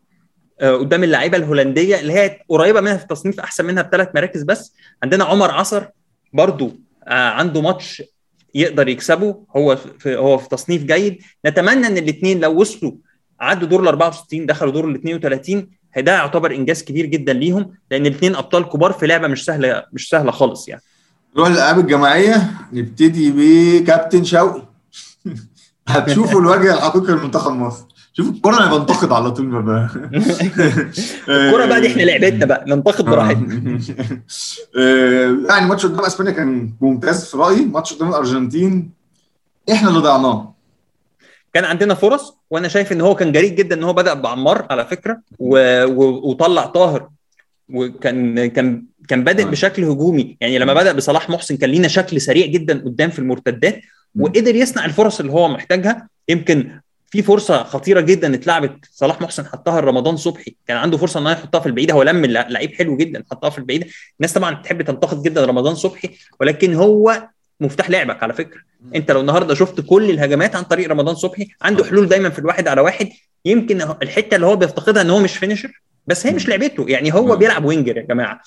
قدام 0.61 1.05
اللعيبه 1.05 1.37
الهولندية 1.37 2.01
اللي 2.01 2.13
هي 2.13 2.39
قريبة 2.49 2.81
منها 2.81 2.97
في 2.97 3.03
التصنيف 3.03 3.41
أحسن 3.41 3.65
منها 3.65 3.83
بثلاث 3.83 4.09
مراكز 4.15 4.43
بس. 4.43 4.75
عندنا 5.03 5.25
عمر 5.25 5.51
عصر 5.51 5.85
برضو 6.33 6.81
عنده 7.07 7.61
ماتش 7.61 8.03
يقدر 8.55 8.89
يكسبه. 8.89 9.45
هو 9.57 9.77
في 9.77 10.17
هو 10.17 10.39
في 10.39 10.49
تصنيف 10.49 10.85
جيد. 10.85 11.19
نتمنى 11.47 11.87
إن 11.87 11.97
الاثنين 11.97 12.41
لو 12.41 12.61
وصلوا 12.61 12.93
عدوا 13.41 13.69
دور 13.69 13.83
ال 13.83 13.89
64 13.89 14.47
دخلوا 14.47 14.73
دور 14.73 14.89
ال 14.89 14.95
32 14.95 15.69
ده 15.97 16.13
يعتبر 16.13 16.55
إنجاز 16.55 16.85
كبير 16.85 17.07
جدا 17.07 17.33
ليهم 17.33 17.75
لأن 17.91 18.07
الاثنين 18.07 18.37
أبطال 18.37 18.69
كبار 18.69 18.93
في 18.93 19.07
لعبة 19.07 19.29
مش 19.29 19.45
سهلة 19.45 19.85
مش 19.93 20.09
سهلة 20.09 20.31
خالص 20.31 20.69
يعني. 20.69 20.83
نروح 21.37 21.49
للالعاب 21.49 21.79
الجماعية 21.79 22.51
نبتدي 22.73 23.33
بكابتن 23.37 24.25
شوقي. 24.25 24.66
هتشوفوا 25.89 26.41
الوجه 26.41 26.75
الحقيقي 26.75 27.13
لمنتخب 27.13 27.53
مصر. 27.53 27.85
شوف 28.13 28.29
الكورة 28.29 28.57
أنا 28.57 28.77
بنتقد 28.77 29.13
على 29.13 29.31
طول 29.31 29.63
بقى. 29.63 29.89
الكورة 31.29 31.67
بقى 31.67 31.81
دي 31.81 31.87
إحنا 31.87 32.03
لعبتنا 32.03 32.47
بقى. 32.47 32.65
ننتقد 32.69 33.05
براحتنا. 33.05 33.55
يعني 35.51 35.67
ماتش 35.67 35.87
قدام 35.87 36.05
إسبانيا 36.05 36.33
كان 36.33 36.73
ممتاز 36.81 37.25
في 37.25 37.37
رأيي. 37.37 37.65
ماتش 37.65 37.93
قدام 37.93 38.09
الأرجنتين 38.09 38.91
إحنا 39.73 39.89
اللي 39.89 40.01
ضيعناه. 40.01 40.55
كان 41.55 41.65
عندنا 41.65 41.95
فرص 41.95 42.37
وأنا 42.51 42.69
شايف 42.69 42.93
إن 42.93 43.01
هو 43.01 43.15
كان 43.15 43.33
جريء 43.33 43.53
جدا 43.55 43.77
إن 43.77 43.85
هو 43.85 43.93
بدأ 43.93 44.15
بعمار 44.15 44.67
على 44.71 44.85
فكرة 44.87 45.21
و... 45.39 45.85
و... 45.85 46.31
وطلع 46.31 46.67
طاهر 46.67 47.09
وكان 47.73 48.47
كان 48.47 48.85
كان 49.09 49.25
بادئ 49.25 49.45
بشكل 49.45 49.85
هجومي. 49.85 50.37
يعني 50.41 50.59
لما 50.59 50.75
بدأ 50.75 50.93
بصلاح 50.93 51.31
محسن 51.31 51.57
كان 51.57 51.71
لينا 51.71 51.89
شكل 51.89 52.21
سريع 52.21 52.47
جدا 52.47 52.83
قدام 52.85 53.11
في 53.11 53.19
المرتدات 53.19 53.81
وقدر 54.15 54.55
يصنع 54.55 54.85
الفرص 54.85 55.21
اللي 55.21 55.33
هو 55.33 55.49
محتاجها. 55.49 56.09
يمكن 56.29 56.81
في 57.11 57.23
فرصة 57.23 57.63
خطيرة 57.63 58.01
جدا 58.01 58.35
اتلعبت 58.35 58.85
صلاح 58.93 59.21
محسن 59.21 59.47
حطها 59.47 59.81
لرمضان 59.81 60.17
صبحي. 60.17 60.57
كان 60.67 60.77
عنده 60.77 60.97
فرصة 60.97 61.21
ان 61.21 61.27
هو 61.27 61.33
يحطها 61.33 61.61
في 61.61 61.67
البعيدة. 61.67 61.95
هو 61.95 62.03
لم 62.03 62.27
لعيب 62.27 62.75
حلو 62.75 62.97
جدا 62.97 63.25
حطها 63.31 63.51
في 63.51 63.59
البعيدة. 63.59 63.87
الناس 64.21 64.33
طبعا 64.33 64.55
بتحب 64.55 64.83
تنتقد 64.83 65.23
جدا 65.23 65.45
رمضان 65.45 65.75
صبحي. 65.75 66.11
ولكن 66.41 66.75
هو 66.75 67.29
مفتاح 67.61 67.91
لعبك 67.91 68.23
على 68.23 68.33
فكرة. 68.33 68.61
أنت 68.95 69.11
لو 69.11 69.21
النهارده 69.21 69.55
شفت 69.55 69.81
كل 69.81 70.11
الهجمات 70.11 70.57
عن 70.57 70.63
طريق 70.63 70.91
رمضان 70.91 71.15
صبحي 71.15 71.49
عنده 71.63 71.85
حلول 71.85 72.09
دايما 72.09 72.31
في 72.31 72.39
الواحد 72.39 72.69
على 72.69 72.81
واحد. 72.81 73.09
يمكن 73.45 73.83
الحتة 73.83 74.35
اللي 74.35 74.47
هو 74.47 74.57
بيفتقدها 74.57 75.03
إن 75.03 75.11
هو 75.11 75.21
مش 75.21 75.37
finisher 75.37 75.83
بس 76.07 76.27
هي 76.27 76.33
مش 76.33 76.49
لعبته. 76.49 76.85
يعني 76.89 77.15
هو 77.15 77.37
بيلعب 77.37 77.65
winger 77.65 77.97
يا 77.97 78.03
جماعة. 78.03 78.41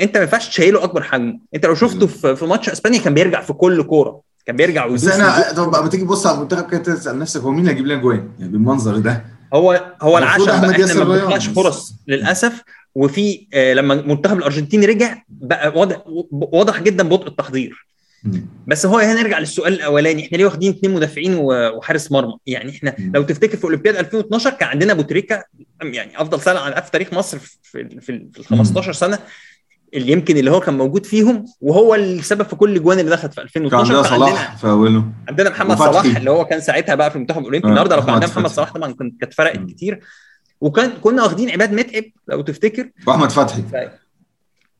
أنت 0.00 0.16
ما 0.16 0.22
ينفعش 0.22 0.48
تشيله 0.48 0.84
أكبر 0.84 1.02
حجم 1.02 1.38
أنت 1.54 1.66
لو 1.66 1.74
شفته 1.74 2.06
في 2.34 2.44
ماتش 2.44 2.68
إسبانيا 2.68 3.00
كان 3.00 3.14
بيرجع 3.14 3.40
في 3.40 3.52
كل 3.52 3.82
كورة. 3.82 4.20
كان 4.46 4.56
بيرجع 4.56 4.86
بس 4.86 5.08
أنا 5.08 5.52
طب 5.52 5.76
لما 5.76 5.88
تيجي 5.88 6.04
تبص 6.04 6.26
على 6.26 6.36
المنتخب 6.36 6.70
كده 6.70 6.80
تسأل 6.80 7.18
نفسك 7.18 7.40
هو 7.40 7.50
مين 7.50 7.60
اللي 7.60 7.70
هيجيب 7.70 7.86
لنا 7.86 8.00
إجوان؟ 8.02 8.28
يعني 8.38 8.52
بالمنظر 8.52 8.98
ده. 8.98 9.24
هو 9.54 9.94
هو 10.02 10.18
العشم 10.18 10.44
بقى 10.46 10.70
إحنا 10.70 10.94
ما 10.94 11.04
بنطلعش 11.04 11.46
فرص 11.48 11.94
للأسف. 12.08 12.62
وفي 12.94 13.46
آه 13.54 13.74
لما 13.74 13.94
المنتخب 13.94 14.38
الأرجنتيني 14.38 14.86
رجع 14.86 15.22
بقى 15.28 15.78
واضح 15.78 16.02
واضح 16.30 16.82
جدا 16.82 17.08
بطء 17.08 17.26
التحضير. 17.28 17.86
بس 18.66 18.86
هو 18.86 18.98
هنرجع 18.98 19.38
للسؤال 19.38 19.72
الأولاني. 19.72 20.26
إحنا 20.26 20.36
ليه 20.36 20.44
واخدين 20.44 20.70
اثنين 20.72 20.94
مدافعين 20.94 21.34
وحارس 21.38 22.12
مرمى؟ 22.12 22.34
يعني 22.46 22.70
إحنا 22.70 22.94
لو 23.14 23.22
تفتكر 23.22 23.56
في 23.56 23.64
أولمبياد 23.64 23.96
2012 23.96 24.50
كان 24.50 24.68
عندنا 24.68 24.92
أبو 24.92 25.02
تريكة 25.02 25.44
يعني 25.82 26.22
أفضل 26.22 26.40
سنة 26.40 26.80
في 26.80 26.90
تاريخ 26.90 27.12
مصر 27.12 27.38
في 27.38 28.00
في 28.00 28.12
ال 28.12 28.44
15 28.44 28.92
سنة. 28.92 29.18
اللي 29.94 30.12
يمكن 30.12 30.36
اللي 30.36 30.50
هو 30.50 30.60
كان 30.60 30.78
موجود 30.78 31.06
فيهم 31.06 31.44
وهو 31.60 31.94
السبب 31.94 32.42
في 32.42 32.56
كل 32.56 32.70
الاجوان 32.72 32.98
اللي 32.98 33.10
دخلت 33.10 33.34
في 33.34 33.40
2012 33.40 33.92
كان 33.92 33.96
عندنا 33.96 34.16
صلاح 34.16 34.56
في 34.56 34.66
أوله. 34.66 35.04
عندنا 35.28 35.50
محمد 35.50 35.78
صلاح 35.78 36.16
اللي 36.16 36.30
هو 36.30 36.44
كان 36.44 36.60
ساعتها 36.60 36.94
بقى 36.94 37.10
في 37.10 37.16
المنتخب 37.16 37.38
الأولمبي. 37.38 37.68
النهارده 37.68 37.96
لو 37.96 38.02
كان 38.02 38.14
عندنا 38.14 38.30
محمد 38.30 38.46
صلاح 38.46 38.72
طبعا 38.72 38.94
كانت 39.20 39.34
فرقت 39.34 39.58
كتير. 39.58 40.00
وكان 40.60 40.90
كنا 41.00 41.22
واخدين 41.22 41.50
عماد 41.50 41.72
متعب 41.72 42.04
لو 42.28 42.40
تفتكر. 42.40 42.90
وأحمد 43.06 43.30
فتحي. 43.30 43.62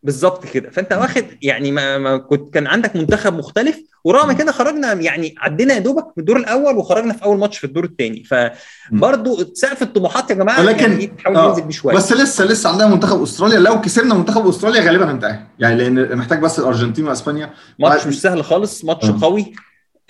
بالظبط 0.02 0.46
كده. 0.46 0.70
فأنت 0.70 0.92
واخد 0.92 1.24
يعني 1.42 1.72
ما, 1.72 1.98
ما 1.98 2.16
كنت 2.18 2.54
كان 2.54 2.66
عندك 2.66 2.96
منتخب 2.96 3.34
مختلف 3.34 3.80
ورغم 4.04 4.32
كده 4.32 4.52
خرجنا 4.52 4.92
يعني 4.92 5.34
عدينا 5.38 5.74
يا 5.74 5.78
دوبك 5.78 6.06
في 6.14 6.20
الدور 6.20 6.36
الأول 6.36 6.76
وخرجنا 6.76 7.12
في 7.12 7.24
أول 7.24 7.38
ماتش 7.38 7.58
في 7.58 7.64
الدور 7.64 7.84
الثاني 7.84 8.24
فبرضه 8.24 9.50
سقف 9.54 9.82
الطموحات 9.82 10.30
يا 10.30 10.34
جماعة 10.34 10.60
ولكن 10.60 10.92
يعني 10.92 11.12
آه 11.26 11.48
ننزل 11.48 11.62
بيه 11.62 11.70
شوية. 11.70 11.94
بس 11.94 12.12
لسه 12.12 12.44
لسه 12.44 12.70
عندنا 12.70 12.88
منتخب 12.88 13.22
أستراليا. 13.22 13.58
لو 13.58 13.80
كسبنا 13.80 14.14
منتخب 14.14 14.48
أستراليا 14.48 14.80
غالبا 14.80 15.10
هنتأهل. 15.10 15.46
يعني 15.58 15.76
لأن 15.76 16.16
محتاج 16.16 16.38
بس 16.38 16.58
الأرجنتين 16.58 17.08
وأسبانيا. 17.08 17.50
ماتش 17.78 18.06
مش 18.06 18.20
سهل 18.20 18.44
خالص 18.44 18.84
ماتش 18.84 19.08
آه. 19.08 19.18
قوي. 19.22 19.52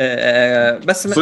آه 0.01 0.79
بس 0.79 1.07
ما 1.07 1.15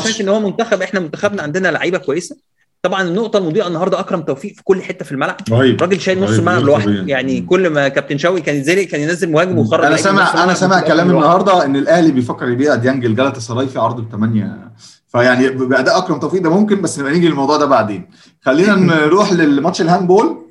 شايف 0.00 0.20
إن 0.20 0.28
هو 0.28 0.40
منتخب 0.40 0.82
إحنا 0.82 1.00
منتخبنا 1.00 1.42
عندنا 1.42 1.68
لعيبة 1.68 1.98
كويسة. 1.98 2.36
طبعا 2.82 3.02
النقطة 3.02 3.38
المضيئة 3.38 3.66
النهارده 3.66 4.00
أكرم 4.00 4.20
توفيق 4.22 4.54
في 4.54 4.62
كل 4.64 4.82
حتة 4.82 5.04
في 5.04 5.12
الملعب. 5.12 5.36
رهيب 5.50 5.80
راجل 5.82 6.00
شايل 6.00 6.20
نص 6.20 6.30
الملعب 6.30 6.62
لوحده. 6.62 7.04
يعني 7.06 7.40
كل 7.40 7.70
ما 7.70 7.88
كابتن 7.88 8.18
شوقي 8.18 8.40
كان 8.40 8.56
ينزل 8.56 8.82
كان 8.82 9.00
ينزل 9.00 9.30
مهاجم 9.32 9.58
ويخرج 9.58 9.84
أنا 9.84 9.96
سامع 9.96 10.44
أنا 10.44 10.54
سامع 10.54 10.80
كلام 10.80 11.10
النهارده 11.10 11.64
إن 11.64 11.76
الأهلي 11.76 12.12
بيفكر 12.12 12.48
يبيع 12.48 12.74
ديانج 12.74 13.04
الجلطه 13.04 13.40
سراي 13.40 13.66
في 13.66 13.78
عرض 13.78 14.00
ب 14.00 14.10
8 14.12 14.72
فيعني 15.08 15.48
بأداء 15.48 15.98
أكرم 15.98 16.18
توفيق 16.20 16.42
ده 16.42 16.50
ممكن 16.50 16.82
بس 16.82 16.98
نبقى 16.98 17.12
نيجي 17.12 17.28
للموضوع 17.28 17.56
ده 17.56 17.66
بعدين. 17.66 18.10
خلينا 18.42 18.74
نروح 19.06 19.32
للماتش 19.32 19.80
الهاندبول. 19.80 20.42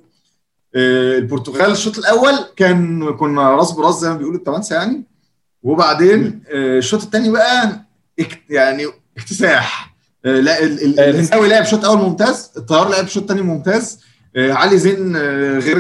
البرتغال 0.76 1.72
الشوط 1.72 1.98
الأول 1.98 2.34
كان 2.56 3.12
كنا 3.14 3.50
راس 3.52 3.72
براس 3.72 3.96
زي 4.00 4.10
ما 4.10 4.16
بيقولوا 4.18 4.38
التوانسة 4.40 4.76
يعني. 4.76 5.04
وبعدين 5.64 6.44
الشوط 6.52 7.02
الثاني 7.04 7.30
بقى 7.32 7.86
يعني 8.50 8.86
اكتساح. 9.18 9.95
لا 10.26 10.64
الهنداوي 10.64 11.48
لعب 11.48 11.66
شوط 11.66 11.86
أول 11.86 11.98
ممتاز 11.98 12.52
الطيار 12.58 12.90
لعب 12.90 13.08
شوط 13.08 13.28
ثاني 13.28 13.42
ممتاز. 13.42 14.00
آه 14.36 14.52
علي 14.52 14.78
زين 14.78 15.16
آه 15.16 15.60
غير 15.60 15.78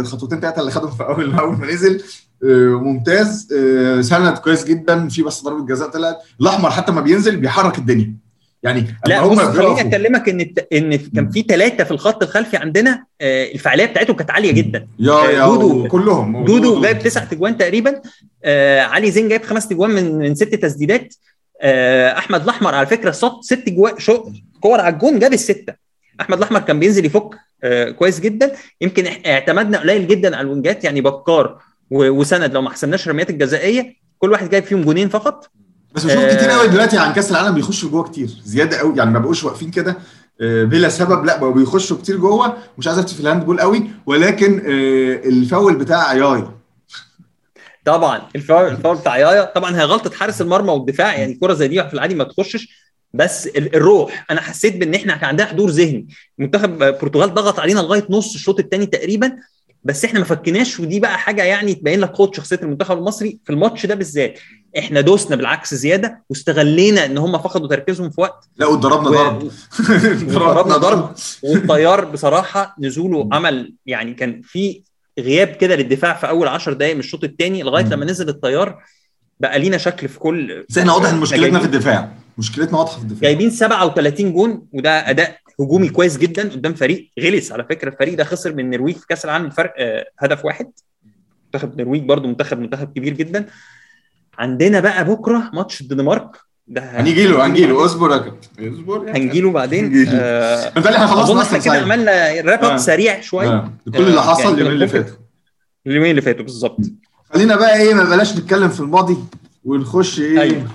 الخطوتين 0.00 0.40
ثلاثة 0.40 0.60
اللي 0.60 0.70
خدهم 0.70 0.90
في 0.90 1.02
اول 1.02 1.34
أول 1.40 1.56
ما 1.58 1.66
نزل 1.66 2.02
آه 2.44 2.80
ممتاز. 2.82 3.48
آه 3.52 4.00
سند 4.00 4.38
كويس 4.38 4.64
جدا 4.64 5.08
في 5.08 5.22
بس 5.22 5.42
ضربة 5.42 5.66
جزاء 5.66 5.88
طلعت. 5.88 6.18
الأحمر 6.40 6.70
حتى 6.70 6.92
ما 6.92 7.00
بينزل 7.00 7.36
بيحرك 7.36 7.78
الدنيا. 7.78 8.14
يعني 8.62 8.86
لا 9.06 9.26
بص 9.26 9.38
خليني 9.38 9.80
أكلمك 9.80 10.28
إن 10.28 10.40
إن 10.72 10.96
كان 10.96 11.30
في 11.30 11.42
ثلاثة 11.42 11.84
في 11.84 11.90
الخط 11.90 12.22
الخلفي 12.22 12.56
عندنا 12.56 13.04
آه 13.20 13.52
الفعالية 13.52 13.84
بتاعتهم 13.86 14.16
كانت 14.16 14.30
عالية 14.30 14.52
جدا. 14.52 14.86
يا 14.98 15.14
يا 15.30 15.46
دودو 15.46 15.88
كلهم. 15.88 16.44
دودو 16.44 16.80
جايب 16.82 16.98
تسع 16.98 17.24
تجوان 17.24 17.58
تقريبا. 17.58 18.00
آه 18.44 18.80
علي 18.80 19.10
زين 19.10 19.28
جايب 19.28 19.42
خمس 19.44 19.68
تجوان 19.68 19.90
من 19.90 20.18
من 20.18 20.34
ست 20.34 20.54
تسديدات. 20.54 21.14
آه 21.14 21.35
أحمد 21.62 22.42
الأحمر 22.42 22.74
على 22.74 22.86
فكرة 22.86 23.10
صد 23.10 23.40
ست 23.42 23.68
جوان 23.68 23.94
كور 24.60 24.80
على 24.80 24.94
الجون 24.94 25.18
جاب 25.18 25.32
الستة. 25.32 25.74
أحمد 26.20 26.38
الأحمر 26.38 26.60
كان 26.60 26.80
بينزل 26.80 27.04
يفك 27.04 27.30
آه 27.64 27.90
كويس 27.90 28.20
جدا. 28.20 28.52
يمكن 28.80 29.06
اعتمدنا 29.26 29.78
قليل 29.78 30.06
جدا 30.06 30.36
على 30.36 30.44
ال 30.44 30.51
wing 30.51 30.77
ات 30.77 30.84
يعني 30.84 31.00
بكار 31.00 31.58
وسند. 31.90 32.54
لو 32.54 32.62
ما 32.62 32.70
حسبناش 32.70 33.06
الرميات 33.06 33.30
الجزائية 33.30 33.94
كل 34.18 34.32
واحد 34.32 34.50
جايب 34.50 34.64
فيهم 34.64 34.82
جونين 34.82 35.08
فقط. 35.08 35.50
بس 35.94 36.04
بشوف 36.04 36.24
كتير 36.24 36.50
قوي 36.50 36.68
دلوقتي 36.68 36.98
عن 36.98 37.12
كأس 37.12 37.30
العالم 37.30 37.54
بيخشوا 37.54 37.90
جوه 37.90 38.02
كتير. 38.02 38.28
زيادة 38.44 38.78
قوي 38.78 38.96
يعني 38.96 39.10
ما 39.10 39.18
بقوش 39.18 39.44
واقفين 39.44 39.70
كده. 39.70 39.96
بلا 40.40 40.88
سبب 40.88 41.24
لا 41.24 41.36
بقوا 41.36 41.52
بيخشوا 41.52 41.96
كتير 41.96 42.16
جوه. 42.16 42.56
مش 42.78 42.86
عايز 42.86 42.98
افتي 42.98 43.14
في 43.14 43.20
ال 43.20 43.44
handball 43.44 43.60
قوي 43.60 43.90
ولكن 44.06 44.62
الفاول 45.26 45.76
بتاع 45.76 46.12
يايا 46.12 46.55
طبعا. 47.86 48.22
الفاول 48.36 48.68
الفاول 48.68 48.96
بتاع 48.96 49.18
يايا 49.18 49.44
طبعا 49.44 49.76
هي 49.76 49.84
غلطة 49.84 50.10
حارس 50.16 50.40
المرمى 50.40 50.70
والدفاع 50.70 51.18
يعني 51.18 51.34
كرة 51.34 51.54
زي 51.54 51.68
دي 51.68 51.84
في 51.88 51.94
العادي 51.94 52.14
ما 52.14 52.24
تخشش 52.24 52.68
بس 53.14 53.46
الروح. 53.46 54.26
أنا 54.30 54.40
حسيت 54.40 54.76
بإن 54.76 54.94
إحنا 54.94 55.16
كان 55.16 55.24
عندنا 55.24 55.46
حضور 55.46 55.70
ذهني. 55.70 56.06
منتخب 56.38 56.82
البرتغال 56.82 57.34
ضغط 57.34 57.60
علينا 57.60 57.80
لغاية 57.80 58.06
نص 58.10 58.34
الشوط 58.34 58.58
الثاني 58.60 58.86
تقريبا 58.86 59.36
بس 59.84 60.04
إحنا 60.04 60.18
ما 60.18 60.24
فكناش 60.24 60.80
ودي 60.80 61.00
بقى 61.00 61.18
حاجة 61.18 61.42
يعني 61.44 61.74
تبين 61.74 62.00
لك 62.00 62.10
قوة 62.10 62.32
شخصية 62.34 62.58
المنتخب 62.62 62.98
المصري 62.98 63.38
في 63.44 63.52
الماتش 63.52 63.86
ده 63.86 63.94
بالذات. 63.94 64.38
إحنا 64.78 65.00
دوسنا 65.00 65.36
بالعكس 65.36 65.74
زيادة 65.74 66.22
واستغلينا 66.30 67.04
إن 67.04 67.18
هم 67.18 67.38
فقدوا 67.38 67.68
تركيزهم 67.68 68.10
في 68.10 68.20
وقت. 68.20 68.48
لا 68.56 68.66
وضربنا 68.66 69.10
ضرب. 69.10 69.50
ضربنا 70.32 70.76
ضرب. 70.76 71.14
والطيار 71.44 72.04
بصراحة 72.04 72.76
نزوله 72.80 73.28
عمل 73.32 73.74
يعني 73.86 74.14
كان 74.14 74.42
في 74.44 74.82
غياب 75.18 75.48
كده 75.48 75.76
للدفاع 75.76 76.14
في 76.14 76.28
أول 76.28 76.48
10 76.48 76.72
دقائق 76.72 76.94
من 76.94 77.00
الشوط 77.00 77.24
الثاني 77.24 77.62
لغاية 77.62 77.84
لما 77.84 78.04
نزل 78.04 78.28
الطيار 78.28 78.82
بقى 79.40 79.58
لينا 79.58 79.78
شكل 79.78 80.08
في 80.08 80.18
كل 80.18 80.64
بس 80.68 80.78
إحنا 80.78 80.92
واضح 80.92 81.08
إن 81.08 81.20
مشكلتنا 81.20 81.58
في 81.58 81.64
الدفاع. 81.64 82.12
مشكلتنا 82.38 82.78
واضحة 82.78 82.96
في 82.96 83.02
الدفاع. 83.02 83.20
جايبين 83.22 83.50
37 83.50 84.32
جون 84.32 84.66
وده 84.72 85.10
أداء 85.10 85.38
هجومي 85.60 85.88
كويس 85.88 86.16
جدا 86.18 86.42
قدام 86.48 86.74
فريق 86.74 87.10
غلس. 87.20 87.52
على 87.52 87.64
فكرة 87.64 87.88
الفريق 87.88 88.14
ده 88.14 88.24
خسر 88.24 88.52
من 88.54 88.60
النرويج 88.60 88.96
في 88.96 89.06
كأس 89.06 89.24
العالم 89.24 89.50
فرق 89.50 89.74
هدف 90.18 90.44
واحد. 90.44 90.70
منتخب 91.44 91.72
النرويج 91.72 92.02
برضو 92.02 92.28
منتخب 92.28 92.58
منتخب 92.58 92.92
كبير 92.92 93.12
جدا. 93.12 93.46
عندنا 94.38 94.80
بقى 94.80 95.04
بكرة 95.04 95.50
ماتش 95.54 95.80
الدنمارك. 95.80 96.36
ده 96.68 97.00
هنيجي 97.00 97.26
له 97.26 97.46
هنجي 97.46 97.66
له. 97.66 97.84
اصبر 97.84 98.10
يا 98.12 98.16
كابتن. 98.16 98.74
اصبر 98.74 99.10
هنجي 99.10 99.40
له. 99.40 99.50
بعدين 99.50 100.06
آه 100.08 100.72
إحنا 100.78 101.06
خلصنا 101.06 101.42
إحنا 101.42 101.58
كده 101.58 101.74
عملنا 101.74 102.40
wrap 102.40 102.64
up 102.64 102.76
سريع 102.76 103.20
شوية. 103.20 103.48
آه. 103.48 103.72
كل 103.84 104.02
اللي 104.02 104.22
حصل 104.22 104.40
يعني 104.42 104.52
اليومين 104.54 104.72
اللي 104.72 104.88
فاتوا. 104.88 105.16
اليومين 105.86 106.10
اللي 106.10 106.22
فاتوا 106.22 106.44
بالظبط. 106.44 106.78
خلينا 107.34 107.56
بقى 107.56 107.76
إيه 107.80 107.94
ما 107.94 108.04
بلاش 108.04 108.36
نتكلم 108.36 108.68
في 108.68 108.80
الماضي 108.80 109.16
ونخش 109.64 110.20
إيه. 110.20 110.66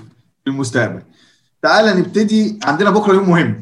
في 0.44 0.46
المستقبل. 0.46 1.02
تعالى 1.62 2.00
نبتدي 2.00 2.58
عندنا 2.64 2.90
بكرة 2.90 3.12
يوم 3.14 3.30
مهم. 3.30 3.60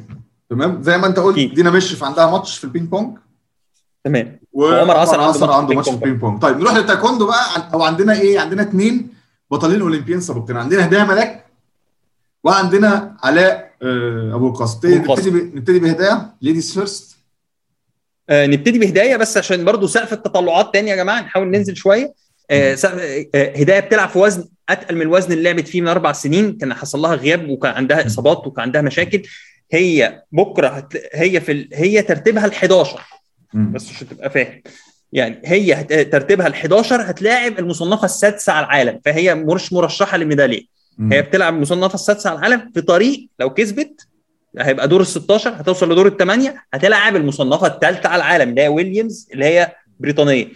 تمام؟ 0.50 0.82
زي 0.82 0.98
ما 0.98 1.06
أنت 1.06 1.18
قلت. 1.18 1.54
دينا 1.54 1.70
مشرف 1.70 2.04
عندها 2.04 2.30
ماتش 2.30 2.58
في 2.58 2.64
البينج 2.64 2.88
بونج. 2.88 3.18
تمام. 4.04 4.40
وعمر 4.52 4.96
عصر 4.96 5.20
عنده, 5.20 5.54
عنده 5.54 5.74
ماتش 5.74 5.88
في 5.88 5.94
البينج 5.94 6.20
بونج. 6.20 6.42
طيب 6.42 6.58
نروح 6.58 6.74
للتايكوندو 6.74 7.26
بقى. 7.26 7.70
أو 7.74 7.82
عندنا 7.82 8.20
إيه؟ 8.20 8.40
عندنا 8.40 8.62
اثنين 8.62 9.08
بطلين 9.50 9.80
أولمبيين 9.80 10.20
سابقين 10.20 10.56
عندنا 10.56 10.86
هداية 10.86 11.04
ملاك 11.04 11.49
وعندنا 12.44 13.16
علاء 13.22 13.70
أبو 14.34 14.48
القاسم 14.48 14.88
نبتدي 14.94 15.30
نبتدي 15.30 15.78
بهداية. 15.78 16.30
ladies 16.42 16.74
first 16.74 17.16
آه 18.30 18.46
نبتدي 18.46 18.78
بهداية 18.78 19.16
بس 19.16 19.36
عشان 19.36 19.64
برضو 19.64 19.86
سقف 19.86 20.12
التطلعات 20.12 20.72
تاني 20.74 20.90
يا 20.90 20.96
جماعة 20.96 21.20
نحاول 21.20 21.50
ننزل 21.50 21.76
شوية. 21.76 22.14
آه 22.50 22.76
آه 23.34 23.56
هداية 23.56 23.80
بتلعب 23.80 24.08
في 24.08 24.18
وزن 24.18 24.48
أتقل 24.68 24.94
من 24.94 25.02
الوزن 25.02 25.32
اللي 25.32 25.42
لعبت 25.44 25.68
فيه 25.68 25.80
من 25.80 25.88
أربع 25.88 26.12
سنين. 26.12 26.56
كان 26.58 26.74
حصل 26.74 26.98
لها 26.98 27.14
غياب 27.14 27.48
وكان 27.48 27.72
عندها 27.72 28.06
إصابات 28.06 28.46
وكان 28.46 28.62
عندها 28.62 28.82
مشاكل. 28.82 29.22
هي 29.72 30.22
بكرة 30.32 30.68
هت... 30.68 30.92
هي 31.12 31.40
في 31.40 31.52
ال... 31.52 31.68
هي 31.72 32.02
ترتيبها 32.02 32.46
ال 32.46 32.52
11 32.52 33.00
بس 33.54 33.90
عشان 33.90 34.08
تبقى 34.08 34.30
فاهم. 34.30 34.62
يعني 35.12 35.42
هي 35.44 35.74
هت... 35.74 35.92
ترتيبها 35.92 36.46
ال 36.46 36.52
11 36.54 37.10
هتلاعب 37.10 37.58
المصنفة 37.58 38.04
السادسة 38.04 38.52
على 38.52 38.66
العالم. 38.66 39.00
فهي 39.04 39.34
مش 39.34 39.72
مرشحة 39.72 40.16
للميدالية. 40.16 40.79
هي 41.00 41.22
بتلعب 41.22 41.54
المصنفه 41.54 41.94
السادسة 41.94 42.30
على 42.30 42.38
العالم 42.38 42.70
في 42.74 42.80
طريق 42.80 43.28
لو 43.40 43.54
كسبت 43.54 44.06
هيبقى 44.58 44.88
دور 44.88 45.00
ال 45.00 45.06
16 45.06 45.50
هتوصل 45.60 45.92
لدور 45.92 46.06
الثمانيه 46.06 46.64
هتلعب 46.74 47.16
المصنفة 47.16 47.66
الثالثه 47.66 48.08
على 48.08 48.16
العالم 48.22 48.50
اللي 48.50 48.62
هي 48.62 48.68
ويليامز 48.68 49.28
اللي 49.32 49.44
هي 49.44 49.72
بريطانية. 50.00 50.48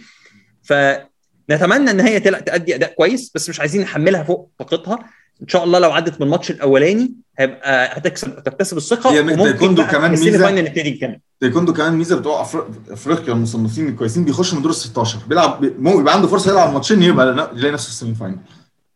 فنتمنى 1.49 1.91
إن 1.91 1.99
هي 1.99 2.19
تأدي 2.19 2.75
أداء 2.75 2.93
كويس 2.93 3.31
بس 3.35 3.49
مش 3.49 3.59
عايزين 3.59 3.81
نحملها 3.81 4.23
فوق 4.23 4.49
طاقتها. 4.59 4.99
إن 5.41 5.47
شاء 5.47 5.63
الله 5.63 5.79
لو 5.79 5.91
عدت 5.91 6.21
من 6.21 6.27
الماتش 6.27 6.51
الأولاني 6.51 7.13
هيبقى 7.39 7.97
هتكسب 7.97 8.37
هتكتسب 8.37 8.77
الثقة 8.77 9.11
هي 9.11 9.35
تايكوندو 9.35 9.83
كمان 9.87 10.11
ميزه 10.11 10.51
نبتدي 10.51 10.91
نتكلم 10.91 11.19
تايكوندو 11.39 11.73
كمان 11.73 11.93
ميزة 11.93 12.19
بتوع. 12.19 12.47
أفريقيا 12.89 13.33
المصنفين 13.33 13.87
الكويسين 13.87 14.25
بيخشوا 14.25 14.55
من 14.57 14.61
دور 14.61 14.71
ال 14.71 14.75
16 14.75 15.19
بيلعب 15.27 15.63
يبقى 15.63 16.13
عنده 16.13 16.27
فرصة 16.27 16.51
يلعب 16.51 16.73
ماتشين 16.73 17.03
يبقى 17.03 17.49
يلاقي 17.55 17.73
نفسه 17.73 17.85
في 17.85 17.91
ال 17.91 18.15
semi-final 18.15 18.37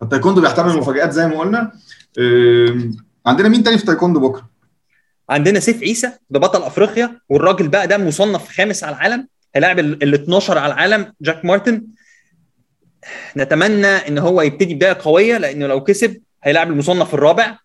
التايكوندو 0.02 0.42
بيحتمل 0.42 0.72
المفاجآت 0.72 1.12
زي 1.12 1.28
ما 1.28 1.40
قلنا. 1.40 1.72
عندنا 3.26 3.50
مين 3.50 3.64
تاني 3.64 3.78
في 3.78 3.86
تايكوندو 3.86 4.20
بكرة؟ 4.20 4.50
عندنا 5.30 5.60
سيف 5.60 5.82
عيسى 5.84 6.12
ده 6.30 6.40
بطل 6.40 6.64
أفريقيا 6.64 7.20
والراجل 7.30 7.68
بقى 7.68 7.88
ده 7.88 7.98
مصنف 7.98 8.48
خامس 8.50 8.84
على 8.84 8.96
العالم 8.96 9.28
هيلاعب 9.56 9.80
ال 9.80 10.14
12 10.14 10.58
على 10.58 10.74
العالم 10.74 11.14
جاك 11.22 11.46
مارتن. 11.46 11.88
نتمنى 13.38 13.88
إن 13.88 14.18
هو 14.18 14.42
يبتدي 14.42 14.76
بداية 14.76 14.98
قوية 15.02 15.38
لأنه 15.38 15.68
لو 15.68 15.84
كسب 15.84 16.22
هيلاعب 16.44 16.72
المصنف 16.72 17.14
الرابع 17.14 17.58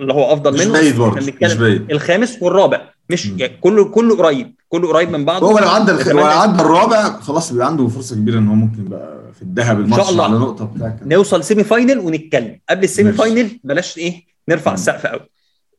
اللي 0.00 0.12
هو 0.12 0.32
أفضل 0.32 0.54
مش 0.54 0.60
منه. 0.60 0.72
بعيد 0.72 0.96
برضه 0.96 1.16
مش 1.42 1.54
بعيد. 1.54 1.90
الخامس 1.90 2.38
والرابع 2.42 2.90
مش 3.10 3.26
يعني 3.26 3.56
كله 3.60 3.84
كله 3.84 4.16
قريب. 4.16 4.54
كله 4.70 4.88
قريب 4.88 5.10
من 5.10 5.24
بعضه. 5.24 5.46
هو 5.46 5.58
لو 5.58 5.68
عدى 5.68 5.92
الخ... 5.92 6.08
لو 6.08 6.24
عدى 6.24 6.62
الرابع 6.62 7.20
خلاص 7.20 7.52
بيبقى 7.52 7.66
عنده 7.66 7.88
فرصة 7.88 8.16
كبيرة 8.16 8.38
إن 8.38 8.48
هو 8.48 8.54
ممكن 8.54 8.84
بقى 8.84 9.32
في 9.34 9.42
الذهب 9.42 9.80
الماتش 9.80 10.18
على 10.18 10.38
نقطة 10.38 10.64
بتاع 10.64 10.96
نوصل 11.02 11.44
semi-final 11.44 11.98
ونتكلم. 11.98 12.60
قبل 12.70 12.84
ال 12.84 13.12
semi-final 13.12 13.60
بلاش 13.64 13.98
إيه 13.98 14.24
نرفع 14.48 14.74
السقف 14.74 15.06
قوي 15.06 15.20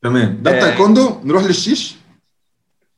تمام. 0.04 0.40
ده 0.42 0.52
التايكوندو 0.52 1.10
نروح 1.24 1.44
للشيش. 1.44 1.96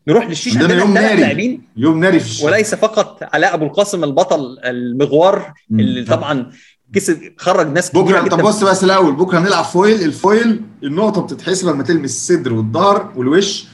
نروح 0.08 0.27
للشيش 0.27 0.58
عندنا 0.58 0.79
يوم 0.79 0.93
ناري. 0.93 1.21
لاعبين. 1.21 1.62
يوم 1.77 1.99
ناري 1.99 2.19
في 2.19 2.25
الشيش. 2.25 2.45
وليس 2.45 2.75
فقط 2.75 3.19
علاء 3.34 3.53
أبو 3.53 3.65
القاسم 3.65 4.03
البطل 4.03 4.58
المغوار 4.63 5.53
اللي 5.71 6.03
طبعا 6.03 6.51
كسب 6.93 7.34
خرج 7.38 7.67
ناس 7.67 7.89
كتير 7.89 8.01
بكرة 8.01 8.27
طب 8.27 8.41
بص 8.41 8.63
بس 8.63 8.84
الأول 8.84 9.15
بكرة 9.15 9.39
هنلعب 9.39 9.63
foil. 9.63 10.01
ال 10.01 10.13
foil 10.13 10.62
النقطة 10.84 11.21
بتتحسب 11.21 11.67
لما 11.67 11.84
تلمس 11.84 12.12
الصدر 12.12 12.53
والظهر 12.53 13.13
والوش. 13.15 13.65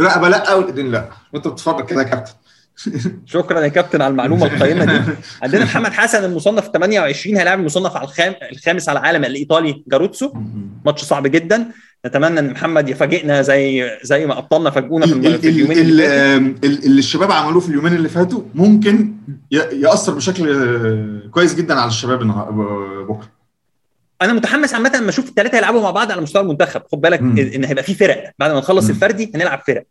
الرقبه 0.00 0.28
لا 0.28 0.54
والايدين 0.54 0.90
لا. 0.90 1.08
وأنت 1.32 1.48
بتتفرج 1.48 1.86
كده 1.86 2.02
يا 2.02 2.06
كابتن. 2.08 2.32
شكرا 3.26 3.60
يا 3.60 3.68
كابتن 3.68 4.02
على 4.02 4.10
المعلومة 4.10 4.46
القيمة 4.54 4.84
دي. 4.84 5.00
عندنا 5.42 5.64
محمد 5.64 5.92
حسن 5.92 6.24
المصنف 6.24 6.68
28 6.68 7.36
هيلاعب 7.36 7.60
المصنف 7.60 7.96
على 7.96 8.04
الخام 8.04 8.34
الخامس 8.52 8.88
على 8.88 8.98
العالم 8.98 9.24
الإيطالي 9.24 9.82
جاروتسو. 9.88 10.32
ماتش 10.84 11.04
صعب 11.04 11.26
جدا. 11.26 11.66
نتمنى 12.06 12.40
إن 12.40 12.50
محمد 12.50 12.88
يفاجئنا 12.88 13.42
زي 13.42 13.90
زي 14.02 14.26
ما 14.26 14.38
ابطالنا 14.38 14.70
فاجئونا 14.70 15.06
في, 15.06 15.12
ال 15.12 15.38
في 15.38 15.48
اليومين 15.48 15.78
ال 15.78 16.00
اللي, 16.00 16.86
اللي 16.86 16.98
الشباب 16.98 17.32
عملوه 17.32 17.60
في 17.60 17.68
اليومين 17.68 17.92
اللي 17.94 18.08
فاتوا 18.08 18.42
ممكن 18.54 19.14
يأثر 19.72 20.14
بشكل 20.14 21.30
كويس 21.30 21.54
جدا 21.54 21.74
على 21.80 21.88
الشباب 21.88 22.18
بكرة. 23.08 23.37
أنا 24.22 24.32
متحمس 24.32 24.74
عامه 24.74 24.92
لما 24.96 25.08
أشوف 25.10 25.28
الثلاثه 25.28 25.58
يلعبوا 25.58 25.82
مع 25.82 25.90
بعض 25.90 26.12
على 26.12 26.20
مستوى 26.20 26.42
المنتخب. 26.42 26.82
خد 26.92 27.00
بالك. 27.00 27.20
إن 27.20 27.64
هيبقى 27.64 27.82
في 27.84 27.94
فرق. 27.94 28.32
بعد 28.38 28.50
ما 28.50 28.58
نخلص 28.58 28.86
م. 28.86 28.90
الفردي 28.90 29.32
هنلعب 29.34 29.60
فرق. 29.66 29.84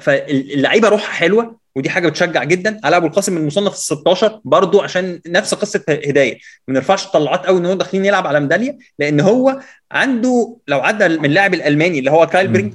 فاللعيبه 0.00 0.88
روحها 0.88 1.12
حلوة 1.12 1.58
ودي 1.74 1.90
حاجة 1.90 2.08
بتشجع 2.08 2.44
جدا. 2.44 2.80
علاء 2.84 2.98
ابو 2.98 3.06
القاسم 3.06 3.36
المصنف 3.36 3.72
ال 3.72 3.78
16 3.78 4.40
برضه 4.44 4.82
عشان 4.82 5.20
نفس 5.26 5.54
قصه 5.54 5.84
هداية. 5.88 6.38
ما 6.68 6.74
نرفعش 6.74 7.06
الطلعات 7.06 7.46
قوي 7.46 7.58
ان 7.60 7.66
هو 7.66 7.74
داخلين 7.74 8.04
يلعب 8.04 8.26
على 8.26 8.40
ميدالية 8.40 8.78
لأن 8.98 9.20
هو 9.20 9.60
عنده 9.92 10.56
لو 10.68 10.80
عدى 10.80 11.08
من 11.08 11.24
اللاعب 11.24 11.54
الألماني 11.54 11.98
اللي 11.98 12.10
هو 12.10 12.26
كايل 12.26 12.48
برينك 12.48 12.74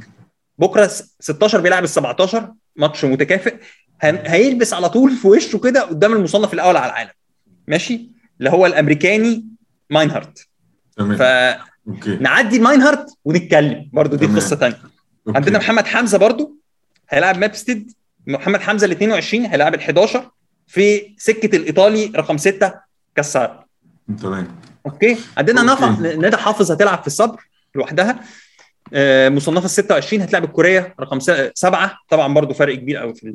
بكرة 0.58 0.92
16 1.20 1.62
بيلعب 1.62 1.84
ال 1.84 1.89
17 1.89 2.54
ماتش 2.76 3.06
متكافئ. 3.06 3.56
هيلبس 4.04 4.74
على 4.74 4.89
طول 4.89 5.12
في 5.12 5.28
وشه 5.28 5.58
كده 5.58 5.82
قدام 5.82 6.13
المصنف 6.13 6.54
الأول 6.54 6.78
على 6.78 6.86
العالم. 6.92 7.12
ماشي؟ 7.68 8.10
اللي 8.39 8.50
هو 8.50 8.65
الأمريكاني 8.65 9.46
ماينهارت. 9.89 10.49
فنعدي 11.00 12.60
ماينهارت 12.60 13.06
ونتكلم. 13.26 13.90
برضه 13.94 14.18
دي 14.18 14.26
قصة 14.26 14.56
ثانية 14.56 14.78
عندنا 15.28 15.58
محمد 15.58 15.88
حمزة 15.88 16.18
برضه 16.18 16.56
هيلاعب 17.10 17.38
مابستد 17.38 17.92
محمد 18.28 18.62
حمزة 18.62 18.86
ال 18.86 18.92
22 18.92 19.46
هيلاعب 19.46 19.74
ال 19.74 19.80
11 19.80 20.30
في 20.68 21.16
سكة 21.18 21.56
الإيطالي 21.56 22.12
رقم 22.16 22.38
6 22.38 22.74
كاس 23.16 23.36
العالم 23.36 23.60
تمام. 24.22 24.48
أوكي. 24.86 25.18
عندنا. 25.38 25.64
نفع 25.64 25.90
ندى 26.00 26.38
حافظ 26.38 26.72
هتلعب 26.72 27.02
في 27.02 27.08
الصبر 27.08 27.42
لوحدها. 27.76 28.20
آه، 28.94 29.30
مصنفة 29.30 29.66
ال 29.66 29.70
26 29.70 30.22
هتلعب 30.22 30.44
الكورية 30.44 30.96
رقم 31.00 31.20
7 31.54 31.98
طبعا 32.10 32.34
برضو 32.34 32.54
فرق 32.54 32.76
كبير 32.76 32.98
قوي 32.98 33.16
في. 33.16 33.34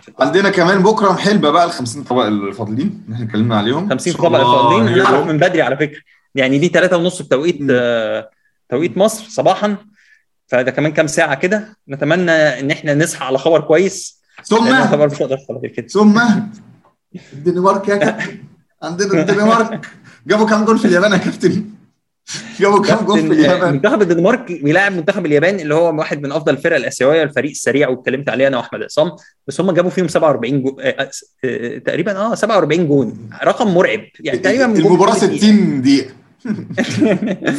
في 0.00 0.12
عندنا 0.20 0.50
كمان 0.50 0.82
بكرة 0.82 1.12
محلبه 1.12 1.50
بقى 1.50 1.64
ال 1.64 1.70
50 1.70 2.02
طبق 2.04 2.22
الفاضلين 2.24 3.02
اللي 3.04 3.14
إحنا 3.14 3.26
اتكلمنا 3.26 3.56
عليهم. 3.58 3.88
50 3.90 4.12
إن 4.12 4.18
شاء 4.18 4.26
طبق 4.28 4.38
الفاضلين. 4.40 5.26
من 5.28 5.38
بدري 5.38 5.62
على 5.62 5.76
فكرة. 5.76 6.00
يعني 6.34 6.58
دي 6.58 6.68
3 6.68 6.96
ونص 6.96 7.22
بتوقيت 7.22 7.58
توقيت 8.68 8.98
مصر 8.98 9.24
صباحا. 9.28 9.76
فده 10.46 10.70
كمان 10.70 10.92
كام 10.92 11.06
ساعة 11.06 11.34
كده. 11.34 11.76
نتمنى 11.88 12.32
إن 12.32 12.70
إحنا 12.70 12.94
نصحى 12.94 13.24
على 13.24 13.38
خبر 13.38 13.60
كويس. 13.60 14.20
ثم 14.44 14.64
مش 14.64 15.22
هقدر 15.22 15.68
كده. 15.68 15.86
ثم 15.88 16.20
الدنمارك 17.32 17.88
يا 17.88 17.96
كابتن. 17.96 18.38
عندنا 18.82 19.20
الدنمارك 19.20 19.86
جابوا 20.26 20.48
كام 20.48 20.64
جول 20.64 20.78
في 20.78 20.84
اليابان 20.84 21.12
يا 21.12 21.16
كابتن؟ 21.16 21.70
جابوا 22.60 22.82
كام 22.82 23.04
جول 23.04 23.20
في 23.20 23.26
اليابان. 23.26 23.72
منتخب 23.72 24.02
الدنمارك 24.02 24.62
بيلاعب 24.62 24.92
منتخب 24.92 25.26
اليابان 25.26 25.60
اللي 25.60 25.74
هو 25.74 25.98
واحد 25.98 26.22
من 26.22 26.32
أفضل 26.32 26.52
الفرق 26.52 26.76
الآسيوية 26.76 27.22
الفريق 27.22 27.50
السريع 27.50 27.88
واتكلمت 27.88 28.28
عليه 28.28 28.46
أنا 28.46 28.56
وأحمد 28.56 28.82
عصام. 28.82 29.12
بس 29.46 29.60
هم 29.60 29.70
جابوا 29.70 29.90
فيهم 29.90 30.08
47 30.08 30.62
جو... 30.62 30.76
آه، 30.80 31.10
آه، 31.44 31.78
تقريبا 31.78 32.16
آه 32.16 32.34
47 32.34 32.86
جون. 32.88 33.30
رقم 33.44 33.74
مرعب. 33.74 34.00
يعني 34.20 34.38
تقريبا 34.38 34.66
جون 34.66 34.76
المباراة 34.76 35.20
كل 35.20 35.26
دقيقة. 35.26 35.36
60 35.36 35.82
دقيقة. 35.82 36.14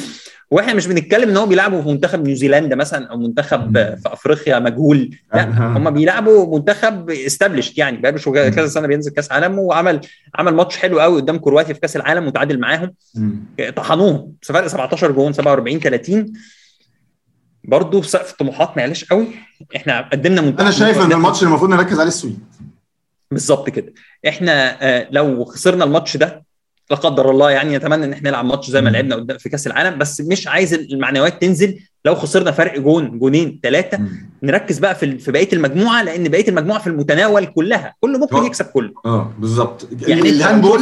وإحنا 0.51 0.73
مش 0.73 0.87
بنتكلم 0.87 1.29
إن 1.29 1.37
هو 1.37 1.45
بيلعبوا 1.45 1.81
في 1.81 1.87
منتخب 1.87 2.23
نيوزيلندا 2.27 2.75
مثلا 2.75 3.07
أو 3.07 3.17
منتخب. 3.17 3.73
في 3.77 4.01
أفريقيا 4.05 4.59
مجهول. 4.59 5.17
لا. 5.33 5.43
هم 5.77 5.89
بيلعبوا 5.89 6.57
منتخب 6.57 7.09
established 7.09 7.77
يعني 7.77 7.97
بقاله 7.97 8.17
شو- 8.17 8.33
كذا 8.33 8.67
سنة 8.67 8.87
بينزل 8.87 9.11
كأس 9.11 9.31
عالم 9.31 9.59
وعمل 9.59 10.01
عمل 10.35 10.53
ماتش 10.53 10.77
حلو 10.77 10.99
قوي 10.99 11.21
قدام 11.21 11.37
كرواتيا 11.37 11.73
في 11.73 11.79
كأس 11.79 11.95
العالم 11.95 12.27
وتعادل 12.27 12.59
معاهم. 12.59 12.93
طحنوهم. 13.75 14.33
فرق 14.41 14.67
17 14.67 15.11
جون 15.11 15.33
47 15.33 15.79
30 15.79 16.33
برضه 17.63 18.01
سقف 18.01 18.31
الطموحات 18.31 18.69
ما 18.75 18.81
يعلاش 18.81 19.03
قوي. 19.05 19.27
إحنا 19.75 20.09
قدمنا 20.09 20.41
منتخب 20.41 20.61
أنا 20.61 20.71
شايف 20.71 21.01
إن 21.01 21.11
الماتش 21.11 21.39
اللي 21.39 21.49
المفروض 21.49 21.71
نركز 21.71 21.99
عليه 21.99 22.07
السويد. 22.07 22.39
بالظبط 23.31 23.69
كده. 23.69 23.93
إحنا 24.27 24.77
آه، 24.81 25.07
لو 25.11 25.45
خسرنا 25.45 25.83
الماتش 25.83 26.17
ده 26.17 26.43
لا 26.91 26.97
قدر 26.97 27.31
الله 27.31 27.51
يعني 27.51 27.77
نتمنى 27.77 28.05
إن 28.05 28.13
إحنا 28.13 28.29
نلعب 28.29 28.45
ماتش 28.45 28.69
زي 28.69 28.81
ما. 28.81 28.89
لعبنا 28.89 29.15
قدام 29.15 29.37
في 29.37 29.49
كأس 29.49 29.67
العالم 29.67 29.97
بس 29.97 30.21
مش 30.21 30.47
عايز 30.47 30.73
المعنويات 30.73 31.41
تنزل 31.41 31.79
لو 32.05 32.15
خسرنا 32.15 32.51
فرق 32.51 32.79
جون 32.79 33.19
جونين 33.19 33.59
ثلاثة. 33.63 33.99
نركز 34.43 34.79
بقى 34.79 34.95
في 34.95 35.17
في 35.17 35.31
بقية 35.31 35.49
المجموعة 35.53 36.03
لأن 36.03 36.23
بقية 36.29 36.47
المجموعة 36.47 36.79
في 36.79 36.87
المتناول 36.87 37.45
كلها 37.45 37.95
كله 37.99 38.17
ممكن 38.19 38.35
آه. 38.35 38.45
يكسب 38.45 38.65
كله 38.65 38.93
آه 39.05 39.31
بالظبط 39.39 39.87
يعني 40.07 40.29
ال 40.29 40.34
handball. 40.34 40.79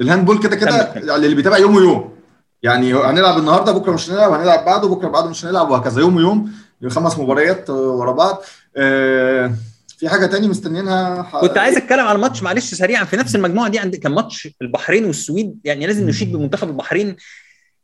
ال 0.00 0.04
handball 0.04 0.38
كده 0.38 0.56
كده. 0.56 0.92
يعني 0.94 1.24
اللي 1.24 1.34
بيتابع 1.34 1.58
يوم 1.58 1.76
ويوم 1.76 2.14
يعني 2.62 2.94
هنلعب 2.94 3.38
النهارده 3.38 3.72
بكرة 3.72 3.92
مش 3.92 4.10
هنلعب 4.10 4.32
هنلعب 4.32 4.64
بعده 4.64 4.88
بكرة 4.88 5.08
بعده 5.08 5.30
مش 5.30 5.44
هنلعب 5.44 5.70
وهكذا 5.70 6.00
يوم 6.00 6.16
ويوم 6.16 6.50
خمس 6.88 7.18
مباريات 7.18 7.70
آه، 7.70 7.74
ورا 7.74 8.12
بعض 8.12 8.42
آه، 8.76 9.52
في 9.98 10.08
حاجة 10.08 10.26
تاني 10.26 10.48
مستنيينها؟ 10.48 11.22
ح- 11.22 11.40
كنت 11.40 11.58
عايز 11.58 11.76
أتكلم 11.76 12.00
على 12.06 12.16
الماتش 12.16 12.42
معلش 12.42 12.74
سريعا. 12.74 13.04
في 13.04 13.16
نفس 13.16 13.36
المجموعة 13.36 13.68
دي 13.68 13.78
عند 13.78 13.96
كان 13.96 14.12
ماتش 14.12 14.48
البحرين 14.62 15.04
والسويد. 15.04 15.58
يعني 15.64 15.86
لازم 15.86 16.08
نشيد 16.08 16.32
بمنتخب 16.32 16.68
البحرين. 16.68 17.16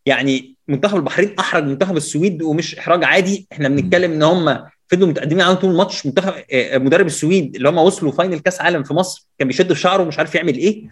يعني 0.06 0.56
منتخب 0.68 0.96
البحرين 0.96 1.34
أحرج 1.38 1.64
منتخب 1.64 1.96
السويد 1.96 2.42
ومش 2.42 2.78
إحراج 2.78 3.04
عادي. 3.04 3.46
إحنا 3.52 3.68
بنتكلم 3.68 4.12
إن 4.12 4.22
هم 4.22 4.64
فضلوا 4.88 5.08
متقدمين 5.08 5.40
على 5.40 5.56
طول 5.56 5.70
الماتش 5.70 6.06
منتخب 6.06 6.32
آه، 6.52 6.78
مدرب 6.78 7.06
السويد 7.06 7.56
اللي 7.56 7.68
هم 7.68 7.78
وصلوا 7.78 8.12
final 8.12 8.38
كأس 8.38 8.60
عالم 8.60 8.82
في 8.82 8.94
مصر 8.94 9.26
كان 9.38 9.48
بيشد 9.48 9.72
في 9.72 9.80
شعره 9.80 10.02
ومش 10.02 10.18
عارف 10.18 10.34
يعمل 10.34 10.54
إيه. 10.56 10.84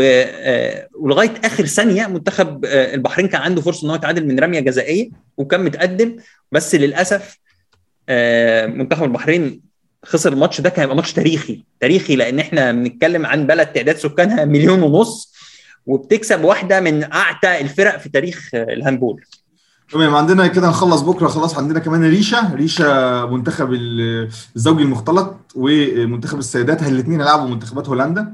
آه، 0.00 0.88
ولغاية 0.94 1.34
آخر 1.44 1.66
ثانية 1.66 2.06
منتخب 2.06 2.64
آه، 2.64 2.94
البحرين 2.94 3.28
كان 3.28 3.40
عنده 3.40 3.60
فرصة 3.60 3.84
إن 3.84 3.90
هو 3.90 3.96
يتعادل 3.96 4.26
من 4.26 4.38
رمية 4.40 4.60
جزائية 4.60 5.10
وكان 5.36 5.64
متقدم. 5.64 6.16
بس 6.52 6.74
للأسف 6.74 7.38
آه، 8.08 8.66
منتخب 8.66 9.04
البحرين 9.04 9.67
خسر 10.06 10.32
الماتش 10.32 10.60
ده 10.60 10.68
كان 10.70 10.80
هيبقى 10.80 10.96
ماتش 10.96 11.12
تاريخي 11.12 11.64
تاريخي 11.80 12.16
لأن 12.16 12.38
إحنا 12.38 12.72
بنتكلم 12.72 13.26
عن 13.26 13.46
بلد 13.46 13.66
تعداد 13.66 13.96
سكانها 13.96 14.44
مليون 14.44 14.82
ونص 14.82 15.32
وبتكسب 15.86 16.44
واحدة 16.44 16.80
من 16.80 17.12
أعتى 17.12 17.60
الفرق 17.60 17.96
في 17.98 18.08
تاريخ 18.08 18.50
الهاندبول 18.54 19.24
تمام 19.92 20.14
عندنا 20.14 20.46
كده 20.46 20.68
نخلص 20.68 21.00
بكرة 21.00 21.28
خلاص 21.28 21.58
عندنا 21.58 21.78
كمان 21.78 22.04
ريشة 22.10 22.54
ريشة 22.54 23.26
منتخب 23.26 23.72
ال- 23.72 24.28
الزوجي 24.56 24.82
المختلط 24.82 25.36
ومنتخب 25.54 26.38
السيدات 26.38 26.82
الاثنين 26.82 27.20
هيلعبوا 27.20 27.48
منتخبات 27.48 27.88
هولندا 27.88 28.32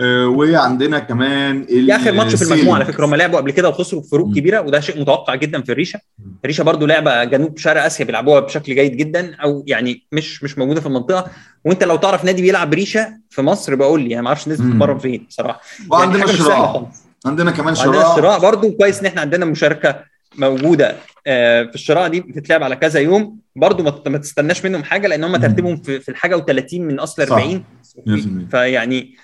آه، 0.00 0.26
وعندنا 0.26 0.98
كمان 0.98 1.66
آخر 1.90 2.12
ماتش 2.12 2.34
في 2.34 2.44
المجموعة 2.54 2.74
على. 2.76 2.84
فكرة 2.84 3.04
هم 3.06 3.14
لعبوا 3.14 3.38
قبل 3.38 3.50
كده 3.50 3.68
وخسروا 3.68 4.02
بفروق. 4.02 4.34
كبيرة 4.34 4.60
وده 4.60 4.80
شيء 4.80 5.00
متوقع 5.00 5.34
جدا 5.34 5.62
في 5.62 5.72
الريشة 5.72 6.00
مم. 6.44 6.50
الريشه 6.50 6.62
برضو 6.64 6.86
لعبة 6.86 7.24
جنوب 7.24 7.58
شرق 7.58 7.84
آسيا 7.84 8.04
بيلعبوها 8.04 8.40
بشكل 8.40 8.74
جيد 8.74 8.96
جدا 8.96 9.34
أو 9.34 9.64
يعني 9.66 10.06
مش 10.12 10.42
مش 10.44 10.58
موجودة 10.58 10.80
في 10.80 10.86
المنطقة 10.86 11.30
وأنت 11.64 11.84
لو 11.84 11.96
تعرف 11.96 12.24
نادي 12.24 12.42
بيلعب 12.42 12.74
ريشة 12.74 13.16
في 13.30 13.42
مصر 13.42 13.74
بقول 13.74 14.02
لي 14.02 14.14
أنا 14.14 14.22
ما 14.22 14.28
أعرفش 14.28 14.44
الناس. 14.46 14.60
بتتمرن 14.60 14.98
فين 14.98 15.24
بصراحة 15.28 15.60
وعندنا 15.90 16.24
الشراع 16.24 16.72
خالص. 16.72 17.02
عندنا 17.26 17.50
كمان 17.50 17.74
وعندنا 17.76 17.84
شراع 18.02 18.12
الشراء 18.12 18.38
برضو 18.40 18.72
كويس 18.72 19.00
إن 19.00 19.06
إحنا 19.06 19.20
عندنا 19.20 19.44
مشاركة 19.44 20.04
موجودة 20.38 20.96
آه، 21.26 21.62
في 21.62 21.74
الشراء 21.74 22.08
دي 22.08 22.20
بتتلعب 22.20 22.62
على 22.62 22.76
كذا 22.76 23.00
يوم 23.00 23.38
برضو 23.56 23.82
ما 24.06 24.18
تستناش 24.18 24.64
منهم 24.64 24.84
حاجة 24.84 25.06
لأن 25.06 25.24
هم. 25.24 25.36
ترتيبهم 25.36 25.76
في 25.76 26.08
الحاجة 26.08 26.36
و30 26.36 26.74
من 26.74 26.98
أصل 27.00 27.26
صح. 27.26 27.32
40 27.32 27.64
100%. 28.06 28.50
فيعني 28.50 29.14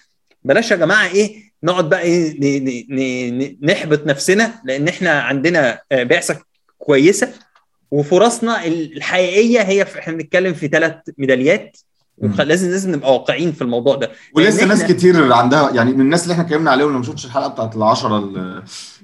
بلاش 0.44 0.70
يا 0.70 0.76
جماعة 0.76 1.06
إيه 1.09 1.37
نقعد 1.64 1.88
بقى 1.88 2.00
إيه 2.00 3.56
نحبط 3.62 4.06
نفسنا 4.06 4.54
لأن 4.64 4.88
إحنا 4.88 5.11
عندنا 5.20 5.78
آه، 5.92 6.02
بعثة 6.02 6.37
كويسة. 6.81 7.33
وفرصنا 7.90 8.66
الحقيقية 8.66 9.61
هي 9.61 9.87
في 9.87 9.99
إحنا 9.99 10.12
بنتكلم 10.12 10.55
في 10.55 10.69
ثلاث 10.69 10.95
ميداليات. 11.19 11.77
لازم 12.38 12.71
لازم 12.71 12.93
نبقى 12.93 13.12
واقعيين 13.12 13.53
في 13.53 13.62
الموضوع 13.62 13.97
ده. 13.97 14.11
ولسه 14.35 14.66
ناس 14.66 14.85
كتير 14.85 15.33
عندها 15.33 15.71
يعني 15.71 15.93
من 15.93 16.01
الناس 16.01 16.23
اللي 16.23 16.33
إحنا 16.33 16.45
اتكلمنا 16.45 16.71
عليهم 16.71 16.93
لو 16.93 16.99
ما 16.99 17.05
شفتش 17.05 17.27
الحلقة 17.27 17.49
بتاعت 17.49 17.77
العشرة 17.77 18.19
اللي 18.19 18.62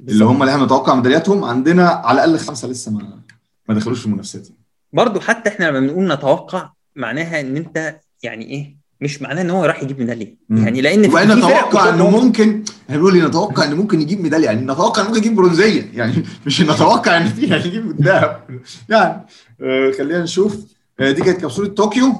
اللي 0.08 0.24
هم 0.24 0.42
اللي 0.42 0.52
إحنا 0.54 0.64
نتوقع 0.64 0.94
ميدالياتهم 0.94 1.44
عندنا 1.44 1.88
على 1.88 2.24
الأقل 2.24 2.38
خمسة 2.38 2.68
لسه 2.68 2.92
ما 2.92 3.20
ما 3.68 3.74
دخلوش 3.74 4.00
في 4.00 4.06
المنافسات 4.06 4.48
برضو 4.92 5.20
حتى 5.20 5.50
إحنا 5.50 5.64
لما 5.64 5.80
بنقول 5.80 6.12
نتوقع 6.12 6.70
معناها 6.96 7.40
إن 7.40 7.56
أنت 7.56 8.00
يعني 8.22 8.44
إيه؟ 8.44 8.76
مش 9.00 9.22
معناه 9.22 9.42
إن 9.42 9.50
هو 9.50 9.64
راح 9.64 9.82
يجيب 9.82 9.98
ميدالية. 9.98 10.36
يعني 10.50 10.80
لأن 10.80 11.08
في 11.08 11.14
وان 11.14 11.34
في 11.34 11.40
فرق 11.40 11.68
نتوقع 11.68 11.88
إنه 11.88 12.10
ممكن 12.10 12.64
إحنا 12.84 12.96
بنقول 12.96 13.24
نتوقع 13.26 13.64
إنه 13.64 13.76
ممكن 13.76 14.00
يجيب 14.00 14.20
ميدالية. 14.20 14.46
يعني 14.46 14.60
نتوقع 14.60 15.00
إنه 15.00 15.08
ممكن 15.08 15.20
يجيب 15.20 15.34
برونزية. 15.34 15.90
يعني 15.94 16.24
مش 16.46 16.60
نتوقع 16.60 17.16
ان 17.16 17.28
في 17.28 17.54
هيجيب 17.54 17.90
الذهب 17.90 18.60
يعني 18.88 19.26
آه 19.60 19.92
خلينا 19.98 20.22
نشوف. 20.22 20.56
آه 21.00 21.10
دي 21.10 21.22
كانت 21.22 21.40
كبسولة 21.40 21.68
طوكيو. 21.68 22.12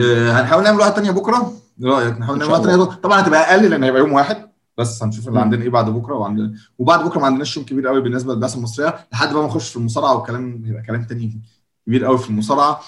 آه 0.00 0.32
هنحاول 0.32 0.64
نعمل 0.64 0.78
واحدة 0.78 0.94
ثانية 0.94 1.10
بكرة؟ 1.10 1.52
إيه 1.82 1.88
رأيك؟ 1.90 2.18
نحاول 2.18 2.38
نعمل 2.38 2.50
واحدة 2.52 2.64
ثانية 2.64 2.84
طبعا 2.84 3.20
هتبقى 3.20 3.50
أقل 3.50 3.70
لأن 3.70 3.84
هيبقى 3.84 4.00
يوم 4.00 4.12
واحد. 4.12 4.50
بس 4.78 5.02
هنشوف 5.02 5.28
اللي. 5.28 5.40
عندنا 5.40 5.62
إيه 5.62 5.68
بعد 5.70 5.90
بكرة. 5.90 6.14
وعندنا 6.14 6.52
وبعد 6.78 7.04
بكرة 7.04 7.20
ما 7.20 7.26
عندناش 7.26 7.56
يوم 7.56 7.66
كبير 7.66 7.86
قوي 7.88 8.00
بالنسبة 8.00 8.34
للبعثه 8.34 8.56
المصرية. 8.56 9.06
لحد 9.12 9.32
بقى 9.32 9.42
ما 9.42 9.48
نخش 9.48 9.70
في 9.70 9.76
المصارعة 9.76 10.14
والكلام 10.16 10.62
هيبقى 10.66 10.82
كلام 10.82 11.04
تاني 11.04 11.40
كبير 11.86 12.04
قوي 12.04 12.18
في 12.18 12.30
المصارعة. 12.30 12.80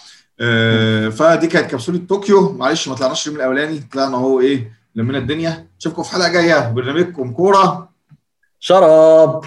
فدي 1.10 1.46
كانت 1.46 1.70
كبسولة 1.70 2.00
طوكيو. 2.08 2.52
معلش 2.52 2.88
ما 2.88 2.94
طلعناش 2.94 3.26
اليوم 3.26 3.40
الأولاني 3.40 3.78
طلعنا 3.92 4.16
أهو 4.16 4.40
إيه 4.40 4.72
لمينا 4.94 5.18
الدنيا. 5.18 5.66
نشوفكم 5.78 6.02
في 6.02 6.12
حلقة 6.12 6.28
جاية. 6.28 6.70
برنامجكم 6.70 7.32
كورة. 7.32 7.88
شراب. 8.60 9.44